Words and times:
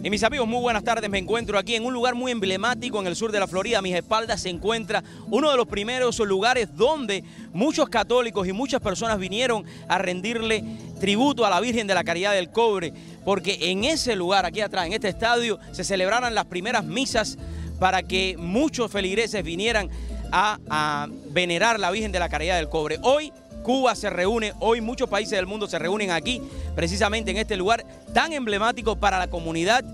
Y 0.00 0.10
mis 0.10 0.22
amigos, 0.22 0.46
muy 0.46 0.60
buenas 0.60 0.84
tardes. 0.84 1.10
Me 1.10 1.18
encuentro 1.18 1.58
aquí 1.58 1.74
en 1.74 1.84
un 1.84 1.92
lugar 1.92 2.14
muy 2.14 2.30
emblemático 2.30 3.00
en 3.00 3.08
el 3.08 3.16
sur 3.16 3.32
de 3.32 3.40
la 3.40 3.48
Florida. 3.48 3.78
A 3.78 3.82
mis 3.82 3.96
espaldas 3.96 4.40
se 4.40 4.48
encuentra 4.48 5.02
uno 5.26 5.50
de 5.50 5.56
los 5.56 5.66
primeros 5.66 6.16
lugares 6.20 6.68
donde 6.76 7.24
muchos 7.52 7.88
católicos 7.88 8.46
y 8.46 8.52
muchas 8.52 8.80
personas 8.80 9.18
vinieron 9.18 9.64
a 9.88 9.98
rendirle 9.98 10.62
tributo 11.00 11.44
a 11.44 11.50
la 11.50 11.58
Virgen 11.58 11.88
de 11.88 11.94
la 11.94 12.04
Caridad 12.04 12.32
del 12.32 12.50
Cobre, 12.50 12.92
porque 13.24 13.58
en 13.60 13.82
ese 13.82 14.14
lugar, 14.14 14.46
aquí 14.46 14.60
atrás, 14.60 14.86
en 14.86 14.92
este 14.92 15.08
estadio, 15.08 15.58
se 15.72 15.82
celebraron 15.82 16.32
las 16.32 16.44
primeras 16.44 16.84
misas 16.84 17.36
para 17.80 18.04
que 18.04 18.36
muchos 18.38 18.92
feligreses 18.92 19.42
vinieran 19.42 19.90
a, 20.30 20.58
a 20.70 21.08
venerar 21.30 21.80
la 21.80 21.90
Virgen 21.90 22.12
de 22.12 22.20
la 22.20 22.28
Caridad 22.28 22.54
del 22.54 22.68
Cobre. 22.68 22.98
Hoy 23.02 23.32
Cuba 23.62 23.94
se 23.94 24.10
reúne, 24.10 24.54
hoy 24.60 24.80
muchos 24.80 25.08
países 25.08 25.32
del 25.32 25.46
mundo 25.46 25.66
se 25.66 25.78
reúnen 25.78 26.10
aquí, 26.10 26.42
precisamente 26.74 27.30
en 27.30 27.36
este 27.38 27.56
lugar 27.56 27.84
tan 28.12 28.32
emblemático 28.32 28.96
para 28.96 29.18
la 29.18 29.28
comunidad 29.28 29.84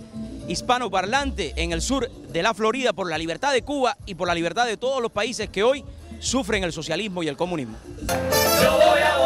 hispanoparlante 0.48 1.54
en 1.56 1.72
el 1.72 1.80
sur 1.80 2.10
de 2.10 2.42
la 2.42 2.54
Florida 2.54 2.92
por 2.92 3.08
la 3.08 3.18
libertad 3.18 3.52
de 3.52 3.62
Cuba 3.62 3.96
y 4.06 4.14
por 4.14 4.28
la 4.28 4.34
libertad 4.34 4.66
de 4.66 4.76
todos 4.76 5.00
los 5.00 5.10
países 5.10 5.48
que 5.48 5.62
hoy 5.62 5.84
sufren 6.20 6.64
el 6.64 6.72
socialismo 6.72 7.22
y 7.22 7.28
el 7.28 7.36
comunismo. 7.36 7.76
Yo 8.62 8.72
voy 8.72 9.00
a 9.00 9.18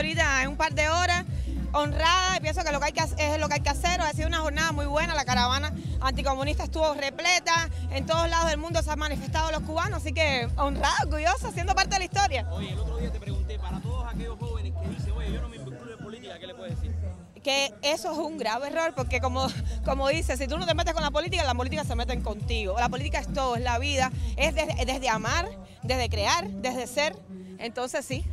ahorita 0.00 0.42
en 0.42 0.48
un 0.48 0.56
par 0.56 0.74
de 0.74 0.88
horas. 0.88 1.24
Honrada, 1.72 2.36
y 2.36 2.40
pienso 2.40 2.64
que 2.64 2.72
lo 2.72 2.80
que 2.80 2.86
hay 2.86 2.92
que 2.92 3.02
es 3.02 3.38
lo 3.38 3.48
que 3.48 3.54
hay 3.54 3.60
que 3.60 3.68
hacer. 3.68 4.00
Ha 4.00 4.10
sido 4.12 4.26
una 4.26 4.38
jornada 4.38 4.72
muy 4.72 4.86
buena. 4.86 5.14
La 5.14 5.24
caravana 5.24 5.72
anticomunista 6.00 6.64
estuvo 6.64 6.94
repleta. 6.94 7.68
En 7.92 8.06
todos 8.06 8.28
lados 8.28 8.48
del 8.48 8.58
mundo 8.58 8.82
se 8.82 8.90
han 8.90 8.98
manifestado 8.98 9.52
los 9.52 9.60
cubanos. 9.60 10.00
Así 10.00 10.12
que 10.12 10.48
honrada, 10.56 10.96
orgullosa, 11.04 11.52
siendo 11.52 11.74
parte 11.74 11.90
de 11.90 11.98
la 11.98 12.04
historia. 12.06 12.48
Oye, 12.50 12.72
el 12.72 12.78
otro 12.78 12.96
día 12.96 13.12
te 13.12 13.20
pregunté, 13.20 13.58
para 13.58 13.78
todos 13.80 14.04
aquellos 14.12 14.38
jóvenes 14.38 14.72
que 14.82 14.88
dicen, 14.88 15.12
oye, 15.12 15.32
yo 15.32 15.42
no 15.42 15.48
me 15.48 15.56
involucro 15.56 15.92
en 15.92 15.98
política, 15.98 16.38
¿qué 16.40 16.46
le 16.46 16.54
puedes 16.54 16.80
decir? 16.80 16.96
que 17.42 17.72
eso 17.80 18.12
es 18.12 18.18
un 18.18 18.36
grave 18.36 18.66
error 18.66 18.92
porque 18.94 19.18
como, 19.18 19.46
como 19.86 20.08
dice, 20.08 20.36
si 20.36 20.46
tú 20.46 20.58
no 20.58 20.66
te 20.66 20.74
metes 20.74 20.92
con 20.92 21.02
la 21.02 21.10
política, 21.10 21.42
la 21.44 21.54
política 21.54 21.84
se 21.84 21.94
meten 21.94 22.20
contigo. 22.22 22.76
La 22.78 22.88
política 22.88 23.18
es 23.18 23.32
todo, 23.32 23.56
es 23.56 23.62
la 23.62 23.78
vida, 23.78 24.10
es 24.36 24.54
desde, 24.54 24.84
desde 24.84 25.08
amar, 25.08 25.48
desde 25.82 26.10
crear, 26.10 26.48
desde 26.50 26.86
ser. 26.86 27.16
Entonces 27.58 28.04
sí, 28.04 28.24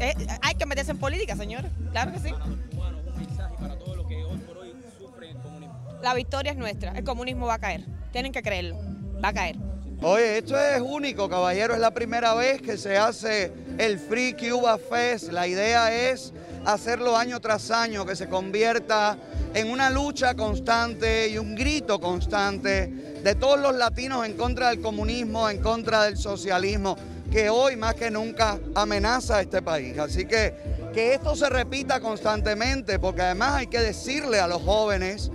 eh, 0.00 0.14
hay 0.42 0.54
que 0.54 0.66
meterse 0.66 0.92
en 0.92 0.98
política, 0.98 1.36
señor. 1.36 1.64
Claro 1.90 2.12
que 2.12 2.18
sí. 2.18 2.32
Un 2.32 3.18
mensaje 3.18 3.54
para 3.58 3.78
todos 3.78 3.96
los 3.96 4.06
que 4.06 4.24
hoy 4.24 4.38
por 4.38 4.58
hoy 4.58 4.72
sufren 4.98 5.36
el 5.36 5.42
comunismo. 5.42 5.98
La 6.02 6.14
victoria 6.14 6.52
es 6.52 6.58
nuestra, 6.58 6.92
el 6.92 7.04
comunismo 7.04 7.46
va 7.46 7.54
a 7.54 7.58
caer. 7.58 7.84
Tienen 8.12 8.32
que 8.32 8.42
creerlo, 8.42 8.76
va 9.22 9.28
a 9.28 9.32
caer. 9.32 9.56
Oye, 10.00 10.38
esto 10.38 10.56
es 10.56 10.80
único, 10.80 11.28
caballero. 11.28 11.74
Es 11.74 11.80
la 11.80 11.90
primera 11.90 12.32
vez 12.34 12.62
que 12.62 12.76
se 12.78 12.96
hace 12.96 13.52
el 13.78 13.98
Free 13.98 14.34
Cuba 14.34 14.78
Fest. 14.78 15.32
La 15.32 15.48
idea 15.48 15.92
es 15.92 16.32
hacerlo 16.64 17.16
año 17.16 17.40
tras 17.40 17.72
año, 17.72 18.06
que 18.06 18.14
se 18.14 18.28
convierta 18.28 19.16
en 19.54 19.70
una 19.70 19.90
lucha 19.90 20.34
constante 20.34 21.28
y 21.28 21.38
un 21.38 21.56
grito 21.56 22.00
constante 22.00 22.86
de 22.86 23.34
todos 23.34 23.58
los 23.58 23.74
latinos 23.74 24.24
en 24.24 24.34
contra 24.34 24.68
del 24.68 24.80
comunismo, 24.80 25.50
en 25.50 25.60
contra 25.60 26.04
del 26.04 26.16
socialismo, 26.16 26.96
que 27.30 27.50
hoy 27.50 27.76
más 27.76 27.94
que 27.94 28.10
nunca 28.10 28.58
amenaza 28.74 29.36
a 29.36 29.40
este 29.42 29.62
país. 29.62 29.98
Así 29.98 30.24
que 30.24 30.54
que 30.92 31.14
esto 31.14 31.36
se 31.36 31.48
repita 31.48 32.00
constantemente, 32.00 32.98
porque 32.98 33.22
además 33.22 33.54
hay 33.54 33.66
que 33.66 33.80
decirle 33.80 34.40
a 34.40 34.46
los 34.46 34.62
jóvenes 34.62 35.30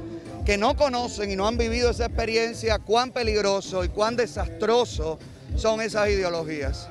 que 0.45 0.57
no 0.57 0.75
conocen 0.75 1.31
y 1.31 1.35
no 1.35 1.47
han 1.47 1.57
vivido 1.57 1.91
esa 1.91 2.05
experiencia, 2.05 2.79
cuán 2.79 3.11
peligroso 3.11 3.83
y 3.83 3.89
cuán 3.89 4.15
desastroso 4.15 5.19
son 5.55 5.81
esas 5.81 6.09
ideologías. 6.09 6.89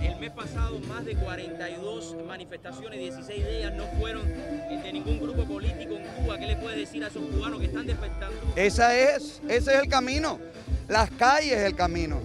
El 0.00 0.16
mes 0.16 0.30
pasado, 0.30 0.78
más 0.80 1.04
de 1.04 1.14
42 1.14 2.16
manifestaciones, 2.26 2.98
16 2.98 3.44
de 3.44 3.58
ellas 3.58 3.74
no 3.74 3.86
fueron 3.98 4.26
de 4.26 4.92
ningún 4.92 5.20
grupo 5.20 5.44
político 5.44 5.94
en 5.94 6.04
Cuba. 6.24 6.38
¿Qué 6.38 6.46
le 6.46 6.56
puedes 6.56 6.78
decir 6.78 7.02
a 7.04 7.08
esos 7.08 7.22
cubanos 7.22 7.60
que 7.60 7.66
están 7.66 7.86
despertando? 7.86 8.36
Esa 8.56 8.96
es, 8.96 9.40
ese 9.48 9.74
es 9.74 9.82
el 9.82 9.88
camino. 9.88 10.38
Las 10.88 11.10
calles 11.10 11.52
es 11.52 11.64
el 11.64 11.74
camino. 11.74 12.20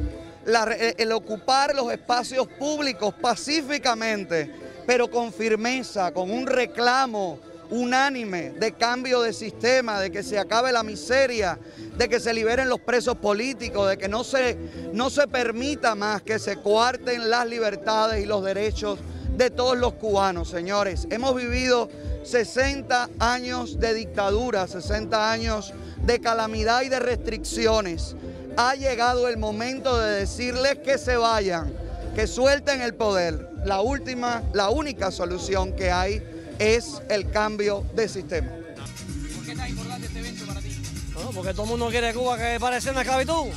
El, 0.46 0.96
el 0.98 1.12
ocupar 1.12 1.76
los 1.76 1.92
espacios 1.92 2.48
públicos 2.48 3.14
pacíficamente, 3.22 4.52
pero 4.86 5.10
con 5.10 5.32
firmeza, 5.32 6.12
con 6.12 6.32
un 6.32 6.48
reclamo 6.48 7.40
unánime 7.72 8.52
de 8.52 8.74
cambio 8.74 9.22
de 9.22 9.34
sistema, 9.34 10.00
de 10.00 10.12
que 10.12 10.24
se 10.24 10.38
acabe 10.38 10.72
la 10.72 10.84
miseria, 10.84 11.58
de 11.98 12.10
que 12.10 12.20
se 12.20 12.34
liberen 12.34 12.70
los 12.70 12.82
presos 12.82 13.18
políticos, 13.18 13.90
de 13.90 13.98
que 13.98 14.10
no 14.10 14.24
se, 14.24 14.58
no 14.94 15.10
se 15.10 15.28
permita 15.28 15.96
más 15.96 16.22
que 16.22 16.38
se 16.38 16.58
coarten 16.58 17.30
las 17.30 17.48
libertades 17.48 18.22
y 18.24 18.28
los 18.28 18.44
derechos 18.44 19.00
de 19.38 19.50
todos 19.50 19.78
los 19.78 19.94
cubanos, 19.94 20.50
señores. 20.50 21.08
Hemos 21.10 21.34
vivido 21.36 21.90
60 22.24 23.10
años 23.20 23.80
de 23.80 23.94
dictadura, 23.94 24.68
60 24.68 25.32
años 25.32 25.74
de 26.04 26.20
calamidad 26.20 26.82
y 26.82 26.90
de 26.90 27.00
restricciones. 27.00 28.16
Ha 28.58 28.76
llegado 28.76 29.28
el 29.28 29.38
momento 29.38 29.98
de 29.98 30.20
decirles 30.20 30.78
que 30.80 30.98
se 30.98 31.16
vayan, 31.18 31.74
que 32.16 32.28
suelten 32.28 32.82
el 32.82 32.94
poder. 32.94 33.50
La 33.66 33.82
última, 33.82 34.44
la 34.54 34.70
única 34.70 35.12
solución 35.12 35.74
que 35.76 35.92
hay 35.92 36.22
es 36.60 37.02
el 37.10 37.30
cambio 37.32 37.86
de 37.96 38.08
sistema. 38.10 38.50
¿Por 38.50 39.46
qué 39.46 39.52
es 39.52 39.58
tan 39.58 39.70
importante 39.70 40.08
este 40.08 40.20
evento 40.20 40.46
para 40.46 40.60
ti? 40.62 40.82
No, 41.14 41.30
porque 41.32 41.52
todo 41.54 41.64
el 41.64 41.70
mundo 41.70 41.90
quiere 41.90 42.14
Cuba 42.14 42.38
que 42.38 42.58
parezca 42.60 42.92
una 42.92 43.02
esclavitud. 43.02 43.48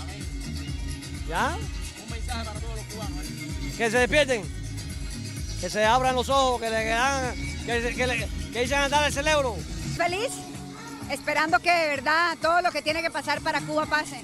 ¿Ya? 1.28 1.56
Un 2.04 2.10
mensaje 2.10 2.44
para 2.44 2.60
todos 2.60 2.76
los 2.76 2.84
cubanos. 2.86 3.18
¿eh? 3.24 3.72
Que 3.76 3.90
se 3.90 3.98
despierten. 3.98 4.42
Que 5.60 5.70
se 5.70 5.84
abran 5.84 6.14
los 6.14 6.28
ojos, 6.28 6.60
que 6.60 6.70
le 6.70 6.76
que 6.84 6.92
hagan- 6.92 7.34
que, 7.66 7.94
que, 7.96 8.06
le, 8.06 8.28
que 8.52 8.62
echen 8.62 8.78
a 8.78 8.84
andar 8.84 9.04
el 9.06 9.12
cerebro. 9.12 9.56
feliz, 9.96 10.28
esperando 11.10 11.58
que 11.60 11.70
de 11.72 11.88
verdad 11.88 12.36
todo 12.40 12.60
lo 12.60 12.70
que 12.70 12.82
tiene 12.82 13.00
que 13.02 13.10
pasar 13.10 13.40
para 13.40 13.60
Cuba 13.62 13.86
pase. 13.86 14.20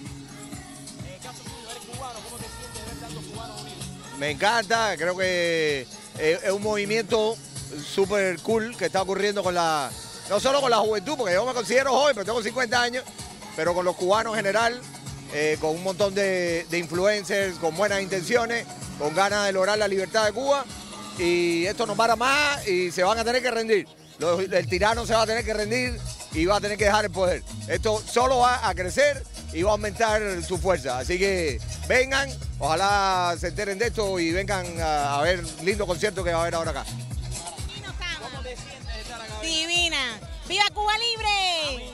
Me 4.20 4.32
encanta, 4.32 4.94
creo 4.98 5.16
que 5.16 5.86
eh, 6.18 6.38
es 6.44 6.50
un 6.50 6.62
movimiento 6.62 7.38
súper 7.82 8.38
cool 8.40 8.76
que 8.76 8.84
está 8.84 9.00
ocurriendo 9.00 9.42
con 9.42 9.54
la, 9.54 9.90
no 10.28 10.38
solo 10.38 10.60
con 10.60 10.70
la 10.70 10.76
juventud, 10.76 11.14
porque 11.16 11.32
yo 11.32 11.46
me 11.46 11.54
considero 11.54 11.92
joven, 11.92 12.14
pero 12.14 12.26
tengo 12.26 12.42
50 12.42 12.82
años, 12.82 13.04
pero 13.56 13.72
con 13.72 13.82
los 13.82 13.96
cubanos 13.96 14.34
en 14.34 14.36
general, 14.36 14.78
eh, 15.32 15.56
con 15.58 15.70
un 15.70 15.82
montón 15.82 16.14
de, 16.14 16.66
de 16.68 16.78
influencers, 16.78 17.56
con 17.56 17.74
buenas 17.74 18.02
intenciones, 18.02 18.66
con 18.98 19.14
ganas 19.14 19.46
de 19.46 19.52
lograr 19.52 19.78
la 19.78 19.88
libertad 19.88 20.26
de 20.26 20.32
Cuba, 20.32 20.66
y 21.18 21.64
esto 21.64 21.86
no 21.86 21.96
para 21.96 22.14
más 22.14 22.68
y 22.68 22.90
se 22.90 23.02
van 23.02 23.18
a 23.18 23.24
tener 23.24 23.40
que 23.40 23.50
rendir. 23.50 23.88
El 24.52 24.68
tirano 24.68 25.06
se 25.06 25.14
va 25.14 25.22
a 25.22 25.26
tener 25.26 25.46
que 25.46 25.54
rendir 25.54 25.98
y 26.32 26.46
va 26.46 26.56
a 26.56 26.60
tener 26.60 26.78
que 26.78 26.84
dejar 26.84 27.04
el 27.04 27.10
poder. 27.10 27.42
Esto 27.68 28.02
solo 28.06 28.38
va 28.38 28.68
a 28.68 28.74
crecer 28.74 29.24
y 29.52 29.62
va 29.62 29.70
a 29.70 29.72
aumentar 29.72 30.42
su 30.42 30.58
fuerza. 30.58 30.98
Así 30.98 31.18
que 31.18 31.60
vengan, 31.88 32.30
ojalá 32.58 33.36
se 33.38 33.48
enteren 33.48 33.78
de 33.78 33.88
esto 33.88 34.18
y 34.18 34.32
vengan 34.32 34.80
a, 34.80 35.18
a 35.18 35.22
ver 35.22 35.42
lindo 35.62 35.86
concierto 35.86 36.22
que 36.22 36.32
va 36.32 36.38
a 36.38 36.42
haber 36.42 36.54
ahora 36.54 36.70
acá. 36.70 36.84
¿Cómo 38.20 38.42
te 38.42 38.56
sientes 38.56 38.94
de 38.94 39.00
estar 39.00 39.20
acá? 39.20 39.38
hoy? 39.40 39.46
Divina. 39.46 40.20
¡Viva 40.48 40.64
Cuba 40.74 40.92
Libre! 40.98 41.92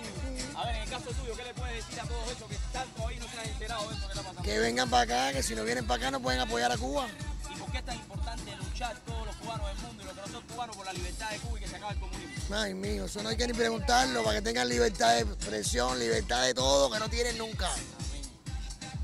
A 0.55 0.65
ver, 0.65 0.77
en 0.77 0.83
el 0.83 0.89
caso 0.89 1.11
tuyo, 1.11 1.37
¿qué 1.37 1.45
le 1.45 1.53
puedes 1.53 1.75
decir 1.85 2.01
a 2.01 2.05
todos 2.05 2.33
esos 2.33 2.49
que 2.49 2.57
tanto 2.73 3.07
ahí 3.07 3.19
no 3.19 3.29
se 3.29 3.39
han 3.39 3.47
enterado 3.49 3.89
de 3.89 3.95
esto 3.95 4.07
que 4.07 4.13
está 4.13 4.23
pasando? 4.23 4.43
Que 4.43 4.59
vengan 4.59 4.89
para 4.89 5.03
acá, 5.03 5.33
que 5.35 5.43
si 5.43 5.55
no 5.55 5.65
vienen 5.65 5.87
para 5.87 6.01
acá 6.01 6.11
no 6.11 6.21
pueden 6.21 6.41
apoyar 6.41 6.73
a 6.73 6.79
Cuba. 6.79 7.07
¿Y 7.53 7.59
por 7.59 7.71
qué 7.71 7.79
es 7.79 7.85
tan 7.85 7.97
importante 7.97 8.57
luchar 8.57 8.97
todos 9.05 9.26
cubanos 9.59 9.77
del 9.79 9.87
mundo 9.87 10.03
y 10.03 10.07
los 10.07 10.15
que 10.15 10.21
no 10.21 10.29
son 10.29 10.43
cubanos 10.47 10.77
por 10.77 10.87
la 10.87 10.93
libertad 10.93 11.31
de 11.31 11.39
Cuba 11.39 11.59
y 11.59 11.63
que 11.63 11.69
se 11.69 11.77
acabe 11.77 11.93
el 11.95 12.01
comunismo? 12.01 12.57
Ay, 12.57 12.75
mío, 12.75 13.05
eso 13.07 13.23
no 13.23 13.29
hay 13.29 13.37
que 13.37 13.47
ni 13.47 13.53
preguntarlo, 13.53 14.23
para 14.23 14.37
que 14.37 14.43
tengan 14.43 14.69
libertad 14.69 15.15
de 15.15 15.21
expresión, 15.21 15.99
libertad 15.99 16.45
de 16.45 16.55
todo, 16.55 16.91
que 16.91 16.99
no 16.99 17.09
tienen 17.09 17.39
nunca. 17.39 17.69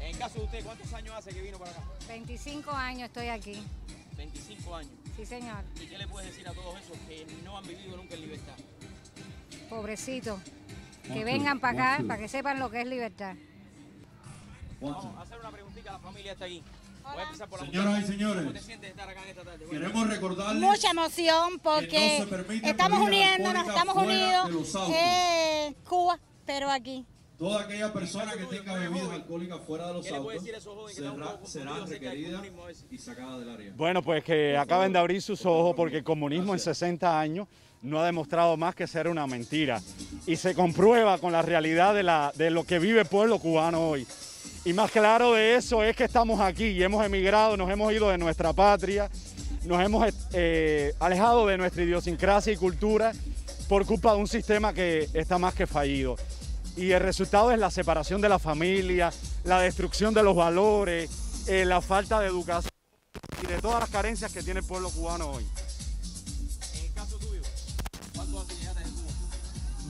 En 0.01 0.07
el 0.09 0.19
caso 0.19 0.39
de 0.39 0.45
usted, 0.45 0.65
¿cuántos 0.65 0.93
años 0.93 1.15
hace 1.17 1.31
que 1.31 1.43
vino 1.43 1.59
para 1.59 1.71
acá? 1.73 1.81
25 2.09 2.71
años 2.71 3.07
estoy 3.09 3.29
aquí, 3.29 3.63
25 4.17 4.77
años. 4.77 4.93
sí 5.17 5.27
señor, 5.27 5.65
¿Y 5.81 5.87
qué 5.87 5.99
le 5.99 6.07
puedes 6.07 6.31
decir 6.31 6.47
a 6.49 6.53
todos 6.53 6.79
esos 6.81 6.97
que 7.09 7.27
no 7.45 7.57
han 7.59 7.67
vivido 7.67 7.97
nunca 7.97 8.15
en 8.15 8.21
libertad? 8.21 8.55
pobrecito. 9.69 10.39
Que 11.13 11.25
vengan 11.25 11.59
para 11.61 11.95
acá, 11.97 12.05
para 12.07 12.21
que 12.21 12.29
sepan 12.29 12.61
lo 12.61 12.71
que 12.71 12.83
es 12.83 12.87
libertad. 12.87 13.35
Vamos 14.83 15.17
a 15.17 15.23
hacer 15.23 15.39
una 15.41 15.51
preguntita 15.51 15.91
a 15.91 15.93
la 15.95 15.99
familia 16.01 16.33
está 16.33 16.45
aquí. 16.45 16.63
Voy 17.05 17.19
a 17.19 17.23
empezar 17.25 17.49
por 17.49 17.61
la 17.61 17.67
Señoras 17.67 18.03
y 18.03 18.07
señores. 18.07 18.43
¿Cómo 18.43 18.53
te 18.53 18.61
sientes 18.61 18.91
estar 18.91 19.09
acá 19.09 19.23
en 19.25 19.29
esta 19.31 19.43
tarde? 19.43 19.65
Bueno, 19.67 19.81
Queremos 19.81 20.09
recordarles 20.09 20.63
Mucha 20.63 20.91
emoción 20.91 21.59
porque 21.63 21.89
Que 21.89 22.61
no 22.63 22.69
estamos 22.69 23.01
uniéndonos, 23.01 23.67
estamos 23.69 23.97
unidos. 23.97 24.77
Eh, 24.95 25.75
Cuba, 25.89 26.19
pero 26.47 26.71
aquí. 26.71 27.05
toda 27.39 27.63
aquella 27.63 27.93
persona 27.93 28.33
que 28.35 28.45
tenga 28.45 28.75
bebidas 28.75 29.11
alcohólicas 29.11 29.61
fuera 29.67 29.89
de 29.89 29.95
los 29.95 30.07
¿Qué 30.07 30.13
le 30.13 30.21
puede 30.21 30.39
autos 30.39 30.63
será, 30.95 31.11
poco 31.27 31.47
será 31.47 31.71
confundidos 31.71 31.83
acerca 31.83 31.85
del 31.85 31.89
requerida 31.89 32.31
comunismo 32.37 32.63
a 32.63 32.67
veces? 32.67 32.85
y 32.91 32.99
sacada 32.99 33.39
del 33.39 33.51
área. 33.51 33.73
Bueno, 33.77 34.03
pues 34.03 34.23
que 34.23 34.57
acaben 34.57 34.93
de 34.93 34.99
abrir 35.01 35.21
sus 35.23 35.45
ojos 35.45 35.75
porque 35.77 35.99
el 35.99 36.05
comunismo 36.05 36.53
en 36.53 36.61
60 36.61 37.19
años 37.19 37.49
no 37.83 37.99
ha 38.01 38.07
demostrado 38.07 38.57
más 38.57 38.77
que 38.77 38.87
ser 38.87 39.09
una 39.09 39.27
mentira. 39.27 39.81
Y 40.25 40.37
se 40.37 40.55
comprueba 40.55 41.19
con 41.19 41.33
la 41.33 41.43
realidad 41.43 41.95
de, 41.97 42.05
la- 42.05 42.33
de 42.37 42.51
lo 42.51 42.63
que 42.63 42.79
vive 42.79 43.01
el 43.01 43.07
pueblo 43.09 43.41
cubano 43.41 43.89
hoy. 43.89 44.07
Y 44.65 44.73
más 44.75 44.93
claro 44.93 45.33
de 45.33 45.57
eso 45.57 45.83
es 45.83 45.97
que 45.97 46.05
estamos 46.05 46.41
aquí 46.41 46.67
y 46.67 46.83
hemos 46.85 47.05
emigrado, 47.05 47.57
nos 47.57 47.69
hemos 47.69 47.93
ido 47.93 48.09
de 48.11 48.19
nuestra 48.19 48.53
patria, 48.53 49.11
nos 49.65 49.83
hemos 49.85 50.07
eh, 50.33 50.95
alejado 51.01 51.49
de 51.49 51.59
nuestra 51.59 51.83
idiosincrasia 51.83 52.53
y 52.53 52.57
cultura 52.57 53.13
por 53.69 53.85
culpa 53.87 54.13
de 54.13 54.19
un 54.19 54.29
sistema 54.29 54.73
que 54.73 55.09
está 55.15 55.37
más 55.39 55.55
que 55.55 55.67
fallido. 55.67 56.17
Y 56.77 56.93
el 56.93 57.01
resultado 57.01 57.51
es 57.51 57.59
la 57.59 57.73
separación 57.73 58.21
de 58.21 58.29
la 58.29 58.39
familia, 58.39 59.13
la 59.43 59.59
destrucción 59.61 60.15
de 60.15 60.23
los 60.23 60.37
valores, 60.37 61.11
eh, 61.49 61.65
la 61.65 61.81
falta 61.81 62.21
de 62.21 62.29
educación 62.29 62.71
y 63.43 63.47
de 63.49 63.59
todas 63.59 63.81
las 63.81 63.91
carencias 63.91 64.33
que 64.33 64.45
tiene 64.45 64.61
el 64.61 64.67
pueblo 64.67 64.91
cubano 64.91 65.29
hoy. 65.33 65.45
En 66.79 66.85
el 66.85 66.93
caso 66.93 67.19
tuyo. 67.19 67.43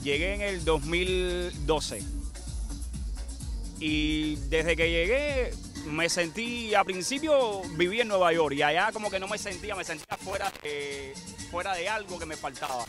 Llegué 0.02 0.34
en 0.34 0.40
el 0.40 0.64
2012. 0.64 2.21
Y 3.84 4.36
desde 4.48 4.76
que 4.76 4.88
llegué 4.88 5.52
me 5.86 6.08
sentí, 6.08 6.72
a 6.72 6.84
principio 6.84 7.62
viví 7.76 8.00
en 8.00 8.06
Nueva 8.06 8.32
York 8.32 8.54
y 8.54 8.62
allá 8.62 8.92
como 8.92 9.10
que 9.10 9.18
no 9.18 9.26
me 9.26 9.38
sentía, 9.38 9.74
me 9.74 9.82
sentía 9.82 10.16
fuera 10.18 10.52
de, 10.62 11.12
fuera 11.50 11.74
de 11.74 11.88
algo 11.88 12.16
que 12.16 12.24
me 12.24 12.36
faltaba. 12.36 12.84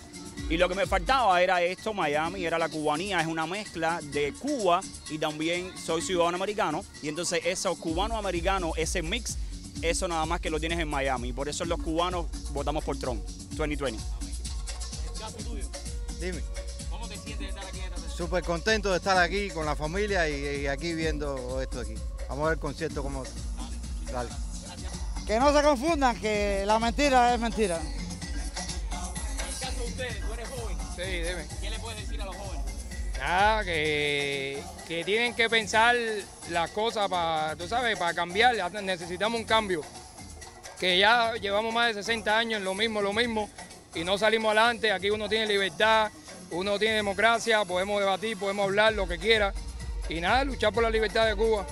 Y 0.51 0.57
lo 0.57 0.69
que 0.69 0.75
me 0.75 0.85
faltaba 0.85 1.41
era 1.41 1.63
esto, 1.63 1.95
Miami, 1.95 2.45
era 2.45 2.59
la 2.59 2.69
cubanía, 2.69 3.19
es 3.19 3.25
una 3.25 3.47
mezcla 3.47 4.01
de 4.03 4.33
Cuba 4.33 4.81
y 5.09 5.17
también 5.17 5.75
soy 5.75 6.03
ciudadano 6.03 6.35
americano. 6.35 6.85
Y 7.01 7.09
entonces 7.09 7.41
eso 7.43 7.73
cubano-americano, 7.75 8.73
ese 8.77 9.01
mix, 9.01 9.39
eso 9.81 10.07
nada 10.07 10.27
más 10.27 10.41
que 10.41 10.51
lo 10.51 10.59
tienes 10.59 10.77
en 10.77 10.89
Miami. 10.89 11.33
Por 11.33 11.49
eso 11.49 11.65
los 11.65 11.81
cubanos 11.81 12.27
votamos 12.51 12.83
por 12.83 12.99
Trump 12.99 13.25
2020. 13.53 13.99
En 13.99 15.11
el 15.11 15.19
caso 15.19 15.37
tuyo, 15.37 15.65
Dime, 16.21 16.43
¿cómo 16.91 17.07
te 17.07 17.17
sientes 17.17 17.39
de 17.39 17.49
estar 17.49 17.65
aquí 17.65 17.79
en 17.79 17.85
esta? 17.85 18.02
Súper 18.15 18.43
contento 18.43 18.91
de 18.91 18.97
estar 18.97 19.17
aquí 19.17 19.49
con 19.49 19.65
la 19.65 19.75
familia 19.75 20.29
y, 20.29 20.61
y 20.61 20.67
aquí 20.67 20.93
viendo 20.93 21.61
esto 21.61 21.81
aquí. 21.81 21.95
Vamos 22.29 22.45
a 22.45 22.49
ver 22.49 22.53
el 22.53 22.59
concierto 22.59 23.01
como... 23.01 23.23
Dale. 24.11 24.29
Que 25.25 25.39
no 25.39 25.53
se 25.53 25.63
confundan 25.63 26.19
que 26.19 26.63
la 26.65 26.79
mentira 26.79 27.33
es 27.33 27.39
mentira. 27.39 27.79
En 27.79 27.87
el 29.47 29.59
caso 29.59 29.79
de 29.79 29.85
ustedes, 29.85 30.19
tú 30.19 30.33
eres 30.33 30.49
joven. 30.49 30.77
Sí, 30.95 31.01
dime. 31.01 31.47
¿Qué 31.61 31.69
le 31.69 31.79
puedes 31.79 32.01
decir 32.01 32.21
a 32.21 32.25
los 32.25 32.35
jóvenes? 32.35 32.65
Nada, 33.17 33.63
que, 33.63 34.61
que 34.87 35.03
tienen 35.05 35.33
que 35.33 35.49
pensar 35.49 35.95
las 36.49 36.69
cosas 36.71 37.09
para, 37.09 37.55
tú 37.55 37.67
sabes, 37.67 37.97
para 37.97 38.13
cambiar. 38.13 38.55
Necesitamos 38.83 39.39
un 39.39 39.45
cambio. 39.45 39.81
Que 40.79 40.97
ya 40.99 41.33
llevamos 41.35 41.73
más 41.73 41.87
de 41.87 42.03
60 42.03 42.37
años 42.37 42.57
en 42.57 42.65
lo 42.65 42.73
mismo, 42.73 43.01
lo 43.01 43.13
mismo, 43.13 43.49
y 43.95 44.03
no 44.03 44.17
salimos 44.17 44.49
adelante. 44.49 44.91
Aquí 44.91 45.09
uno 45.09 45.29
tiene 45.29 45.47
libertad, 45.47 46.11
uno 46.51 46.79
tiene 46.79 46.95
democracia, 46.95 47.63
podemos 47.65 47.99
debatir, 47.99 48.37
podemos 48.37 48.65
hablar 48.65 48.93
lo 48.93 49.07
que 49.07 49.17
quiera. 49.17 49.53
Y 50.09 50.19
nada, 50.21 50.43
luchar 50.43 50.73
por 50.73 50.83
la 50.83 50.89
libertad 50.89 51.25
de 51.25 51.35
Cuba. 51.35 51.65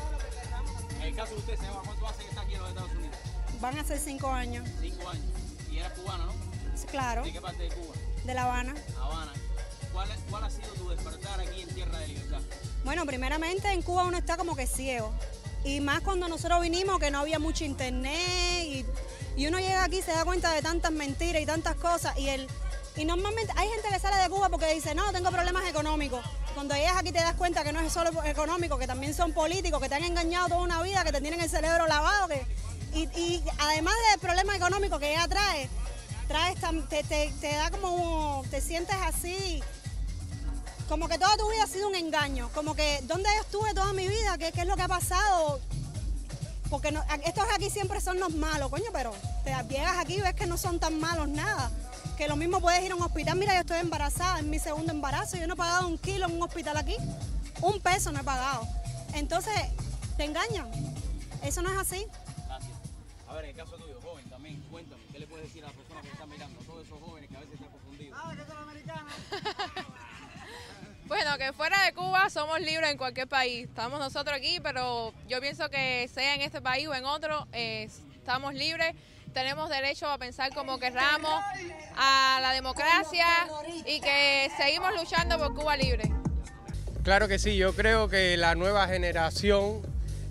En 0.99 1.07
el 1.07 1.15
caso 1.15 1.33
de 1.33 1.39
usted, 1.39 1.59
Seba, 1.59 1.81
¿cuánto 1.83 2.07
hace 2.07 2.23
que 2.23 2.29
está 2.29 2.41
aquí 2.41 2.53
en 2.53 2.59
los 2.59 2.69
Estados 2.69 2.91
Unidos? 2.91 3.17
Van 3.59 3.77
a 3.77 3.83
ser 3.83 3.99
cinco 3.99 4.31
años. 4.31 4.67
Cinco 4.79 5.09
años. 5.09 5.25
Y 5.71 5.77
eras 5.77 5.93
cubano, 5.93 6.25
¿no? 6.25 6.33
Claro, 6.89 7.23
¿De 7.23 7.31
qué 7.31 7.41
parte 7.41 7.63
de 7.63 7.69
Cuba? 7.69 7.93
de 8.25 8.33
La 8.33 8.43
Habana. 8.43 8.75
Habana. 8.99 9.31
¿Cuál, 9.93 10.09
cuál 10.29 10.43
ha 10.43 10.49
sido 10.49 10.67
tu 10.73 10.89
despertar 10.89 11.39
aquí 11.39 11.61
en 11.61 11.69
Tierra 11.69 11.97
de 11.99 12.07
Libertad? 12.09 12.39
Bueno, 12.83 13.05
primeramente 13.05 13.71
en 13.71 13.81
Cuba 13.81 14.03
uno 14.05 14.17
está 14.17 14.35
como 14.37 14.55
que 14.55 14.67
ciego. 14.67 15.13
Y 15.63 15.79
más 15.79 16.01
cuando 16.01 16.27
nosotros 16.27 16.61
vinimos 16.61 16.99
que 16.99 17.11
no 17.11 17.19
había 17.19 17.39
mucho 17.39 17.63
internet 17.63 18.63
y, 18.65 18.85
y 19.37 19.47
uno 19.47 19.59
llega 19.59 19.83
aquí 19.83 19.99
y 19.99 20.01
se 20.01 20.11
da 20.11 20.25
cuenta 20.25 20.51
de 20.53 20.61
tantas 20.61 20.91
mentiras 20.91 21.41
y 21.41 21.45
tantas 21.45 21.75
cosas. 21.75 22.17
Y, 22.17 22.29
el, 22.29 22.47
y 22.95 23.05
normalmente 23.05 23.53
hay 23.55 23.69
gente 23.69 23.87
que 23.89 23.99
sale 23.99 24.17
de 24.17 24.29
Cuba 24.29 24.49
porque 24.49 24.73
dice, 24.73 24.93
no, 24.93 25.11
tengo 25.11 25.31
problemas 25.31 25.65
económicos. 25.67 26.23
Cuando 26.53 26.75
llegas 26.75 26.97
aquí 26.97 27.11
te 27.11 27.19
das 27.19 27.35
cuenta 27.35 27.63
que 27.63 27.71
no 27.71 27.79
es 27.79 27.91
solo 27.93 28.11
económico, 28.25 28.77
que 28.77 28.87
también 28.87 29.13
son 29.13 29.31
políticos, 29.33 29.81
que 29.81 29.87
te 29.89 29.95
han 29.95 30.03
engañado 30.03 30.49
toda 30.49 30.61
una 30.61 30.81
vida, 30.83 31.03
que 31.03 31.11
te 31.13 31.21
tienen 31.21 31.39
el 31.39 31.49
cerebro 31.49 31.87
lavado. 31.87 32.27
Que, 32.27 32.45
y, 32.93 33.41
además 33.59 33.93
del 34.11 34.19
problema 34.19 34.55
económico 34.55 34.99
que 34.99 35.11
ella 35.13 35.27
trae, 35.27 35.69
traes 36.27 36.57
te, 36.89 37.03
te- 37.39 37.55
da 37.55 37.71
como, 37.71 38.43
te 38.51 38.59
sientes 38.59 38.95
así, 39.05 39.63
como 40.89 41.07
que 41.07 41.17
toda 41.17 41.37
tu 41.37 41.49
vida 41.49 41.63
ha 41.63 41.67
sido 41.67 41.87
un 41.87 41.95
engaño, 41.95 42.49
como 42.53 42.75
que 42.75 42.99
¿dónde 43.03 43.29
estuve 43.39 43.73
toda 43.73 43.93
mi 43.93 44.07
vida? 44.09 44.37
¿Qué, 44.37 44.51
qué 44.51 44.61
es 44.61 44.67
lo 44.67 44.75
que 44.75 44.81
ha 44.81 44.87
pasado? 44.89 45.61
Porque 46.69 46.93
estos 47.25 47.45
aquí 47.53 47.69
siempre 47.69 48.01
son 48.01 48.19
los 48.19 48.33
malos, 48.33 48.69
coño, 48.69 48.91
pero 48.91 49.13
te 49.45 49.51
llegas 49.69 49.97
aquí 49.97 50.15
y 50.15 50.21
ves 50.21 50.33
que 50.33 50.45
no 50.47 50.57
son 50.57 50.79
tan 50.79 50.99
malos 50.99 51.29
nada. 51.29 51.71
Que 52.21 52.27
lo 52.27 52.35
mismo 52.35 52.61
puedes 52.61 52.85
ir 52.85 52.91
a 52.91 52.95
un 52.95 53.01
hospital, 53.01 53.35
mira, 53.35 53.55
yo 53.55 53.61
estoy 53.61 53.79
embarazada, 53.79 54.37
es 54.37 54.45
mi 54.45 54.59
segundo 54.59 54.91
embarazo, 54.91 55.37
yo 55.37 55.47
no 55.47 55.55
he 55.55 55.57
pagado 55.57 55.87
un 55.87 55.97
kilo 55.97 56.27
en 56.27 56.35
un 56.35 56.43
hospital 56.43 56.77
aquí, 56.77 56.95
un 57.63 57.81
peso 57.81 58.11
no 58.11 58.19
he 58.19 58.23
pagado. 58.23 58.67
Entonces, 59.15 59.55
te 60.17 60.25
engañan. 60.25 60.69
Eso 61.43 61.63
no 61.63 61.71
es 61.71 61.77
así. 61.79 62.05
Gracias. 62.45 62.73
A 63.27 63.33
ver, 63.33 63.45
en 63.45 63.49
el 63.49 63.55
caso 63.55 63.75
tuyo, 63.75 63.99
joven, 64.03 64.29
también, 64.29 64.61
cuéntame, 64.69 65.01
¿qué 65.11 65.17
le 65.17 65.25
puedes 65.25 65.47
decir 65.47 65.63
a 65.63 65.69
las 65.69 65.75
personas 65.75 66.03
que 66.03 66.11
están 66.11 66.29
mirando? 66.29 66.59
Todos 66.59 66.85
esos 66.85 66.99
jóvenes 66.99 67.27
que 67.27 67.37
a 67.37 67.39
veces 67.39 67.55
están 67.55 67.71
confundidos. 67.71 68.19
Bueno, 71.07 71.37
que 71.39 71.51
fuera 71.51 71.83
de 71.83 71.93
Cuba 71.93 72.29
somos 72.29 72.61
libres 72.61 72.91
en 72.91 72.97
cualquier 72.97 73.27
país. 73.27 73.67
Estamos 73.67 73.99
nosotros 73.99 74.37
aquí, 74.37 74.59
pero 74.61 75.11
yo 75.27 75.41
pienso 75.41 75.69
que 75.69 76.07
sea 76.07 76.35
en 76.35 76.41
este 76.41 76.61
país 76.61 76.87
o 76.87 76.93
en 76.93 77.03
otro, 77.03 77.47
eh, 77.51 77.89
estamos 78.15 78.53
libres. 78.53 78.95
Tenemos 79.33 79.69
derecho 79.69 80.07
a 80.07 80.17
pensar 80.17 80.53
como 80.53 80.77
querramos, 80.79 81.41
a 81.97 82.39
la 82.41 82.51
democracia 82.51 83.25
y 83.85 84.01
que 84.01 84.49
seguimos 84.57 84.89
luchando 84.95 85.37
por 85.37 85.53
Cuba 85.55 85.77
libre. 85.77 86.11
Claro 87.03 87.27
que 87.27 87.39
sí, 87.39 87.55
yo 87.55 87.73
creo 87.73 88.09
que 88.09 88.35
la 88.37 88.55
nueva 88.55 88.87
generación 88.87 89.81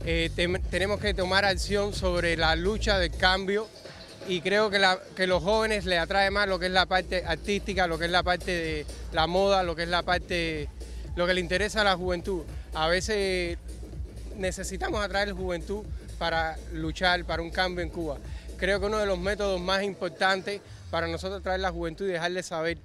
eh, 0.05 0.31
tenemos 0.71 1.01
que 1.01 1.15
tomar 1.15 1.45
acción 1.45 1.95
sobre 1.95 2.37
la 2.37 2.55
lucha 2.57 2.99
del 2.99 3.11
cambio 3.17 3.69
y 4.29 4.43
creo 4.43 4.69
que, 4.71 4.79
la- 4.79 5.01
que 5.17 5.27
los 5.27 5.43
jóvenes 5.43 5.87
les 5.87 5.99
atrae 5.99 6.31
más 6.31 6.47
lo 6.47 6.59
que 6.59 6.67
es 6.67 6.73
la 6.73 6.87
parte 6.87 7.25
artística, 7.27 7.87
lo 7.87 7.99
que 7.99 8.05
es 8.05 8.11
la 8.11 8.23
parte 8.23 8.51
de 8.53 8.87
la 9.13 9.27
moda, 9.27 9.63
lo 9.63 9.75
que 9.75 9.85
es 9.85 9.89
la 9.89 10.03
parte, 10.03 10.69
lo 11.17 11.27
que 11.27 11.35
le 11.35 11.41
interesa 11.41 11.81
a 11.81 11.85
la 11.85 11.97
juventud. 11.97 12.45
A 12.75 12.87
veces 12.87 13.57
necesitamos 14.37 15.03
atraer 15.03 15.33
juventud 15.33 15.85
para 16.19 16.57
luchar 16.73 17.25
para 17.25 17.41
un 17.43 17.51
cambio 17.51 17.83
en 17.83 17.89
Cuba. 17.91 18.19
Creo 18.61 18.79
que 18.79 18.85
uno 18.85 18.99
de 18.99 19.07
los 19.07 19.19
métodos 19.19 19.59
más 19.59 19.83
importantes 19.83 20.61
para 20.91 21.09
nosotros 21.09 21.43
traer 21.43 21.61
la 21.61 21.71
juventud 21.71 22.07
y 22.07 22.13
dejarles 22.13 22.45
saber 22.45 22.77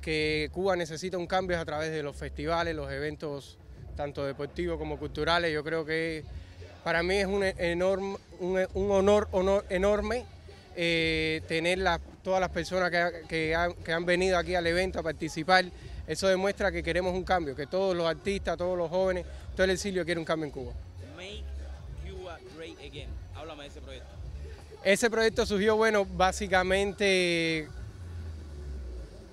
que 0.00 0.48
Cuba 0.52 0.76
necesita 0.76 1.18
un 1.18 1.26
cambio 1.26 1.58
a 1.58 1.64
través 1.64 1.90
de 1.90 2.04
los 2.04 2.14
festivales, 2.14 2.76
los 2.76 2.88
eventos 2.88 3.58
tanto 3.96 4.24
deportivos 4.24 4.78
como 4.78 5.00
culturales. 5.00 5.52
Yo 5.52 5.64
creo 5.64 5.84
que 5.84 6.22
para 6.84 7.02
mí 7.02 7.16
es 7.16 7.26
un, 7.26 7.42
enorme, 7.42 8.16
un, 8.38 8.90
honor, 8.92 9.28
enorme 9.70 10.24
eh, 10.76 11.42
tener 11.48 11.80
todas 12.22 12.40
las 12.40 12.50
personas 12.50 12.92
que 13.28 13.56
han, 13.56 13.74
que 13.74 13.92
han 13.92 14.06
venido 14.06 14.38
aquí 14.38 14.54
al 14.54 14.68
evento 14.68 15.00
a 15.00 15.02
participar. 15.02 15.64
Eso 16.06 16.28
demuestra 16.28 16.70
que 16.70 16.84
queremos 16.84 17.12
un 17.12 17.24
cambio, 17.24 17.56
que 17.56 17.66
todos 17.66 17.96
los 17.96 18.06
artistas, 18.06 18.56
todos 18.56 18.78
los 18.78 18.88
jóvenes, 18.88 19.26
todo 19.56 19.64
el 19.64 19.70
exilio 19.70 20.04
quiere 20.04 20.20
un 20.20 20.24
cambio 20.24 20.46
en 20.46 20.52
Cuba. 20.52 20.72
Ese 24.84 25.08
proyecto 25.10 25.46
surgió, 25.46 25.76
bueno, 25.76 26.04
básicamente 26.04 27.68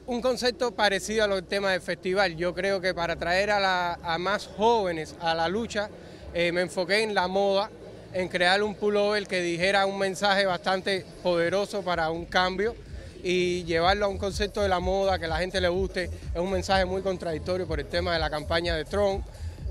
un 0.05 0.21
concepto 0.21 0.71
parecido 0.71 1.23
a 1.23 1.27
los 1.27 1.47
temas 1.47 1.71
del 1.71 1.81
festival. 1.81 2.35
Yo 2.35 2.53
creo 2.53 2.79
que 2.79 2.93
para 2.93 3.15
la- 3.15 3.93
a 4.03 4.17
más 4.19 4.45
jóvenes 4.45 5.15
a 5.19 5.33
la 5.33 5.47
lucha, 5.47 5.89
eh, 6.35 6.51
me 6.51 6.61
enfoqué 6.61 7.01
en 7.01 7.15
la 7.15 7.27
moda, 7.27 7.71
en 8.13 8.27
crear 8.27 8.61
un 8.61 8.75
pullover 8.75 9.25
que 9.25 9.41
dijera 9.41 9.87
un 9.87 9.97
mensaje 9.97 10.45
bastante 10.45 11.03
poderoso 11.23 11.81
para 11.81 12.11
un 12.11 12.25
cambio 12.25 12.75
y 13.23 13.63
llevarlo 13.63 14.05
a 14.05 14.09
un 14.09 14.19
concepto 14.19 14.61
de 14.61 14.69
la 14.69 14.79
moda 14.79 15.17
que 15.17 15.25
a 15.25 15.29
la 15.29 15.37
gente 15.37 15.59
le 15.59 15.67
guste. 15.69 16.11
Es 16.31 16.39
un 16.39 16.51
mensaje 16.51 16.85
muy 16.85 17.01
contradictorio 17.01 17.67
por 17.67 17.79
el 17.79 17.87
tema 17.87 18.13
de 18.13 18.19
la 18.19 18.29
campaña 18.29 18.75
de 18.75 18.85
Trump, 18.85 19.25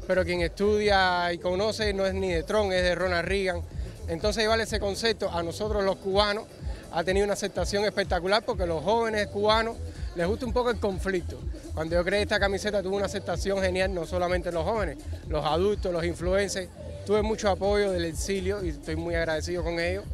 pero 0.09 0.25
quien 0.25 0.41
estudia 0.41 1.33
y 1.33 1.39
conoce 1.39 1.93
no 1.93 2.05
es 2.05 2.15
ni 2.15 2.33
de 2.33 2.43
Trump, 2.43 2.73
es 2.73 2.83
de 2.83 2.97
Ronald 2.97 3.29
Reagan. 3.29 3.63
Entonces 4.09 4.43
llevar 4.43 4.61
ese 4.61 4.81
concepto 4.81 5.31
a 5.31 5.43
nosotros 5.43 5.85
los 5.85 5.97
cubanos 5.97 6.45
ha 6.93 7.05
tenido 7.05 7.25
una 7.25 7.35
aceptación 7.35 7.85
espectacular 7.85 8.43
porque 8.45 8.67
los 8.67 8.83
jóvenes 8.83 9.27
cubanos 9.29 9.77
les 10.17 10.27
gusta 10.27 10.47
un 10.47 10.53
poco 10.53 10.71
el 10.71 10.79
conflicto. 10.79 11.39
Cuando 11.75 11.95
yo 11.95 12.05
creé 12.05 12.23
esta 12.23 12.41
camiseta 12.41 12.83
tuvo 12.83 12.97
una 12.97 13.07
aceptación 13.07 13.61
genial, 13.61 13.95
no 13.95 14.07
solamente 14.07 14.51
los 14.51 14.65
jóvenes, 14.65 14.97
los 15.29 15.45
adultos, 15.45 15.93
los 15.93 16.05
influencers. 16.05 16.69
Tuve 17.07 17.23
mucho 17.23 17.49
apoyo 17.51 17.93
del 17.93 18.05
exilio 18.05 18.65
y 18.65 18.71
estoy 18.71 18.97
muy 18.97 19.15
agradecido 19.15 19.63
con 19.63 19.79
ellos. 19.79 20.05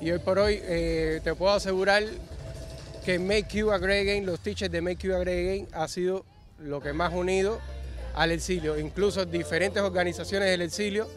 Y 0.00 0.10
hoy 0.10 0.18
por 0.18 0.38
hoy 0.38 0.60
eh, 0.62 1.20
te 1.24 1.34
puedo 1.34 1.52
asegurar 1.52 2.04
que 3.04 3.18
Make 3.18 3.46
Cuba 3.50 3.78
Great 3.78 4.02
Again, 4.02 4.26
los 4.26 4.40
teachers 4.40 4.70
de 4.70 4.80
Make 4.80 5.08
Cuba 5.08 5.18
Great 5.20 5.38
Again 5.38 5.68
ha 5.72 5.88
sido 5.88 6.24
lo 6.60 6.80
que 6.80 6.92
más 6.92 7.12
unido 7.12 7.58
al 8.14 8.30
exilio. 8.30 8.78
Incluso 8.78 9.24
diferentes 9.24 9.82
organizaciones 9.82 10.50
del 10.50 10.62
exilio 10.62 11.08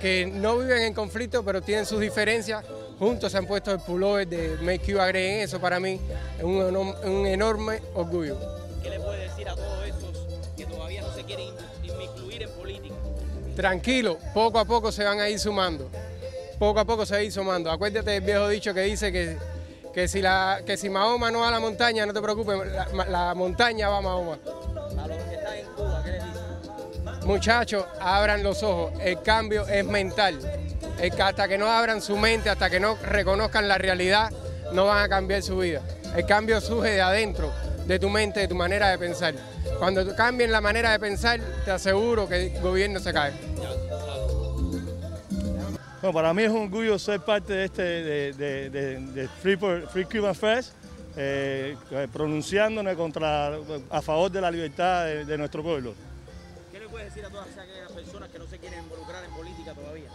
que 0.00 0.26
no 0.26 0.58
viven 0.58 0.82
en 0.82 0.94
conflicto 0.94 1.42
pero 1.44 1.62
tienen 1.62 1.86
sus 1.86 2.00
diferencias, 2.00 2.64
juntos 2.98 3.32
se 3.32 3.38
han 3.38 3.46
puesto 3.46 3.72
el 3.72 3.80
pullover 3.80 4.26
de 4.26 4.56
Make 4.62 4.86
You 4.86 5.00
Agree 5.00 5.36
en 5.36 5.40
eso 5.40 5.60
para 5.60 5.80
mí 5.80 6.00
es 6.38 6.44
un 6.44 7.26
enorme 7.26 7.80
orgullo. 7.94 8.38
¿Qué 8.82 8.90
le 8.90 9.00
puede 9.00 9.28
decir 9.28 9.48
a 9.48 9.54
todos 9.54 9.86
estos 9.86 10.26
que 10.56 10.64
todavía 10.66 11.02
no 11.02 11.12
se 11.12 11.24
quieren 11.24 11.48
incluir 12.00 12.42
en 12.42 12.50
política? 12.50 12.94
Tranquilo, 13.56 14.18
poco 14.34 14.58
a 14.58 14.64
poco 14.64 14.92
se 14.92 15.02
van 15.02 15.18
a 15.18 15.28
ir 15.28 15.38
sumando. 15.38 15.90
Poco 16.58 16.80
a 16.80 16.84
poco 16.84 17.04
se 17.04 17.14
va 17.14 17.20
a 17.20 17.22
ir 17.22 17.32
sumando. 17.32 17.70
Acuérdate 17.70 18.10
del 18.10 18.20
viejo 18.22 18.48
dicho 18.48 18.72
que 18.72 18.80
dice 18.82 19.10
que, 19.12 19.36
que, 19.92 20.08
si, 20.08 20.22
la, 20.22 20.60
que 20.64 20.76
si 20.76 20.88
Mahoma 20.88 21.30
no 21.30 21.40
va 21.40 21.48
a 21.48 21.50
la 21.50 21.60
montaña, 21.60 22.06
no 22.06 22.12
te 22.12 22.22
preocupes, 22.22 22.56
la, 22.94 23.06
la 23.06 23.34
montaña 23.34 23.88
va 23.88 23.98
a 23.98 24.02
Mahoma. 24.02 24.38
Muchachos, 27.26 27.84
abran 28.00 28.44
los 28.44 28.62
ojos, 28.62 28.92
el 29.02 29.20
cambio 29.20 29.66
es 29.66 29.84
mental. 29.84 30.38
El 31.00 31.20
hasta 31.20 31.48
que 31.48 31.58
no 31.58 31.66
abran 31.66 32.00
su 32.00 32.16
mente, 32.16 32.48
hasta 32.48 32.70
que 32.70 32.78
no 32.78 32.96
reconozcan 33.02 33.66
la 33.66 33.78
realidad, 33.78 34.30
no 34.72 34.86
van 34.86 35.02
a 35.02 35.08
cambiar 35.08 35.42
su 35.42 35.58
vida. 35.58 35.82
El 36.14 36.24
cambio 36.24 36.60
surge 36.60 36.90
de 36.90 37.02
adentro, 37.02 37.52
de 37.84 37.98
tu 37.98 38.08
mente, 38.10 38.38
de 38.38 38.46
tu 38.46 38.54
manera 38.54 38.90
de 38.90 38.98
pensar. 38.98 39.34
Cuando 39.80 40.14
cambien 40.14 40.52
la 40.52 40.60
manera 40.60 40.92
de 40.92 41.00
pensar, 41.00 41.40
te 41.64 41.72
aseguro 41.72 42.28
que 42.28 42.46
el 42.46 42.60
gobierno 42.62 43.00
se 43.00 43.12
cae. 43.12 43.32
Bueno, 46.00 46.12
para 46.12 46.32
mí 46.32 46.44
es 46.44 46.50
un 46.50 46.62
orgullo 46.62 46.96
ser 46.96 47.18
parte 47.22 47.54
de 47.54 47.64
este 47.64 47.82
de, 47.82 49.28
Free, 49.42 49.56
Free 49.56 50.04
Cuban 50.04 50.36
eh, 51.16 51.76
pronunciándonos 52.12 52.94
contra, 52.94 53.50
a 53.90 54.00
favor 54.00 54.30
de 54.30 54.40
la 54.40 54.50
libertad 54.52 55.06
de 55.06 55.36
nuestro 55.36 55.64
pueblo. 55.64 56.05
¿Qué 57.16 57.22
le 57.22 57.30
puedes 57.30 57.46
decir 57.46 57.60
a 57.60 57.64
todas 57.64 57.68
aquellas 57.70 57.92
personas 57.92 58.28
que 58.28 58.38
no 58.38 58.46
se 58.46 58.58
quieren 58.58 58.82
involucrar 58.82 59.24
en 59.24 59.30
política 59.30 59.72
todavía? 59.72 60.10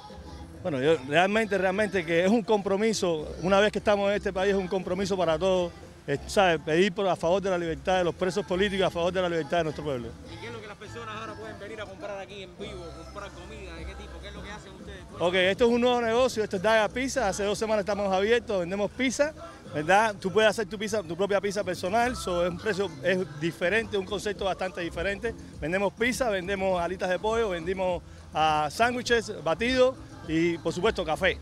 Bueno, 0.62 0.80
yo 0.80 0.98
realmente, 1.08 1.58
realmente 1.58 2.06
que 2.06 2.24
es 2.24 2.30
un 2.30 2.44
compromiso, 2.44 3.28
una 3.42 3.60
vez 3.60 3.72
que 3.72 3.80
estamos 3.80 4.08
en 4.12 4.18
este 4.18 4.32
país, 4.32 4.54
es 4.54 4.60
un 4.60 4.68
compromiso 4.68 5.18
para 5.18 5.40
todos, 5.40 5.72
eh, 6.06 6.20
¿sabes? 6.28 6.62
Pedir 6.64 6.94
por, 6.94 7.08
a 7.08 7.16
favor 7.16 7.42
de 7.42 7.50
la 7.50 7.58
libertad 7.58 7.98
de 7.98 8.04
los 8.04 8.14
presos 8.14 8.46
políticos, 8.46 8.86
a 8.86 8.92
favor 8.92 9.12
de 9.12 9.20
la 9.20 9.30
libertad 9.30 9.58
de 9.58 9.64
nuestro 9.64 9.84
pueblo. 9.84 10.10
¿Y 10.32 10.40
qué 10.40 10.46
es 10.46 10.54
lo 10.54 10.62
que 10.62 10.68
las 10.68 10.78
personas 10.78 11.16
ahora 11.16 11.34
pueden 11.34 11.60
venir 11.60 11.82
a 11.82 11.86
comprar 11.88 12.20
aquí 12.20 12.44
en 12.44 12.56
vivo? 12.60 12.86
Comprar 13.04 13.32
comida, 13.32 13.76
¿de 13.78 13.86
qué 13.86 13.96
tipo? 13.96 14.20
¿Qué 14.22 14.28
es 14.28 14.36
lo 14.36 14.44
que 14.44 14.52
hacen 14.52 14.72
ustedes? 14.74 15.02
Ok, 15.20 15.34
esto 15.34 15.66
es 15.66 15.72
un 15.72 15.82
nuevo 15.82 16.02
negocio, 16.02 16.44
esto 16.44 16.58
es 16.58 16.62
Daga 16.62 16.88
Pizza, 16.88 17.28
hace 17.28 17.44
dos 17.46 17.58
semanas 17.58 17.80
estamos 17.80 18.14
abiertos, 18.14 18.60
vendemos 18.60 18.92
pizza, 18.92 19.34
¿verdad? 19.74 20.16
Tú 20.20 20.32
puedes 20.32 20.50
hacer 20.50 20.68
tu 20.68 20.78
pizza, 20.78 21.02
tu 21.02 21.16
propia 21.16 21.40
pizza 21.40 21.64
personal, 21.64 22.16
so, 22.16 22.44
es 22.46 22.52
un 22.52 22.58
precio 22.58 22.90
es 23.04 23.40
diferente, 23.40 23.98
un 23.98 24.06
concepto 24.06 24.46
bastante 24.46 24.82
diferente. 24.82 25.34
Vendemos 25.60 25.94
pizza, 25.94 26.30
vendemos 26.30 26.82
alitas 26.82 27.10
de 27.10 27.18
pollo, 27.20 27.50
vendimos 27.50 28.02
ah, 28.34 28.68
sándwiches, 28.72 29.44
batidos 29.44 29.96
y 30.28 30.58
por 30.58 30.74
supuesto 30.74 31.04
café. 31.06 31.38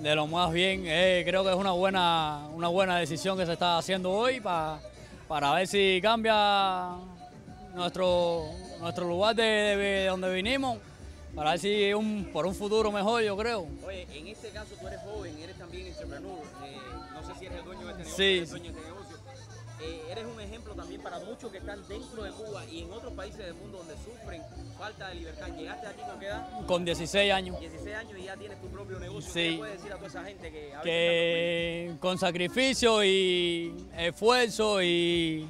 de 0.00 0.14
lo 0.14 0.26
más 0.26 0.52
bien. 0.52 0.82
eh, 0.86 1.22
creo 1.26 1.42
que 1.44 1.50
es 1.50 1.56
una 1.56 1.72
buena, 1.72 2.46
una 2.52 2.68
buena 2.68 2.98
decisión 2.98 3.38
que 3.38 3.46
se 3.46 3.52
está 3.54 3.78
haciendo 3.78 4.10
hoy 4.10 4.40
pa- 4.40 4.80
para 5.28 5.52
ver 5.54 5.66
si 5.66 5.98
cambia 6.02 6.90
nuestro, 7.74 8.44
nuestro 8.80 9.06
lugar 9.08 9.34
de, 9.34 9.42
de 9.44 10.06
donde 10.06 10.32
vinimos, 10.32 10.78
para 11.34 11.52
ver 11.52 11.60
si 11.60 11.92
un, 11.94 12.28
por 12.32 12.44
un 12.46 12.54
futuro 12.54 12.92
mejor, 12.92 13.22
yo 13.22 13.34
creo. 13.36 13.66
Oye, 13.86 14.06
en 14.12 14.28
este 14.28 14.50
caso 14.50 14.74
tú 14.78 14.86
eres 14.86 15.00
joven, 15.00 15.38
eres 15.38 15.56
también 15.56 15.86
entrepreneur, 15.86 16.38
Sí. 18.16 18.22
de 18.22 18.42
este 18.42 18.60
negocio. 18.60 18.92
Eh, 19.80 20.00
eres 20.10 20.24
un 20.26 20.40
ejemplo 20.40 20.74
también 20.74 21.00
para 21.00 21.18
muchos 21.18 21.50
que 21.50 21.58
están 21.58 21.86
dentro 21.88 22.22
de 22.22 22.30
Cuba 22.30 22.64
y 22.70 22.82
en 22.82 22.92
otros 22.92 23.12
países 23.14 23.38
del 23.38 23.54
mundo 23.54 23.78
donde 23.78 23.94
sufren 23.94 24.42
falta 24.78 25.08
de 25.08 25.16
libertad. 25.16 25.48
Llegaste 25.56 25.86
aquí 25.88 26.02
con 26.08 26.20
qué 26.20 26.26
edad? 26.26 26.66
Con 26.66 26.84
16 26.84 27.32
años. 27.32 27.58
16 27.58 27.96
años 27.96 28.12
y 28.18 28.24
ya 28.24 28.36
tienes 28.36 28.60
tu 28.60 28.68
propio 28.68 28.98
negocio. 29.00 29.32
Sí. 29.32 29.40
¿Qué 29.40 29.50
le 29.50 29.58
puedes 29.58 29.76
decir 29.78 29.92
a 29.92 29.96
toda 29.96 30.08
esa 30.08 30.24
gente 30.24 30.52
que 30.52 30.74
a 30.74 30.82
que 30.82 31.94
con 31.98 32.18
sacrificio 32.18 33.02
y 33.02 33.74
esfuerzo 33.96 34.82
y, 34.82 35.48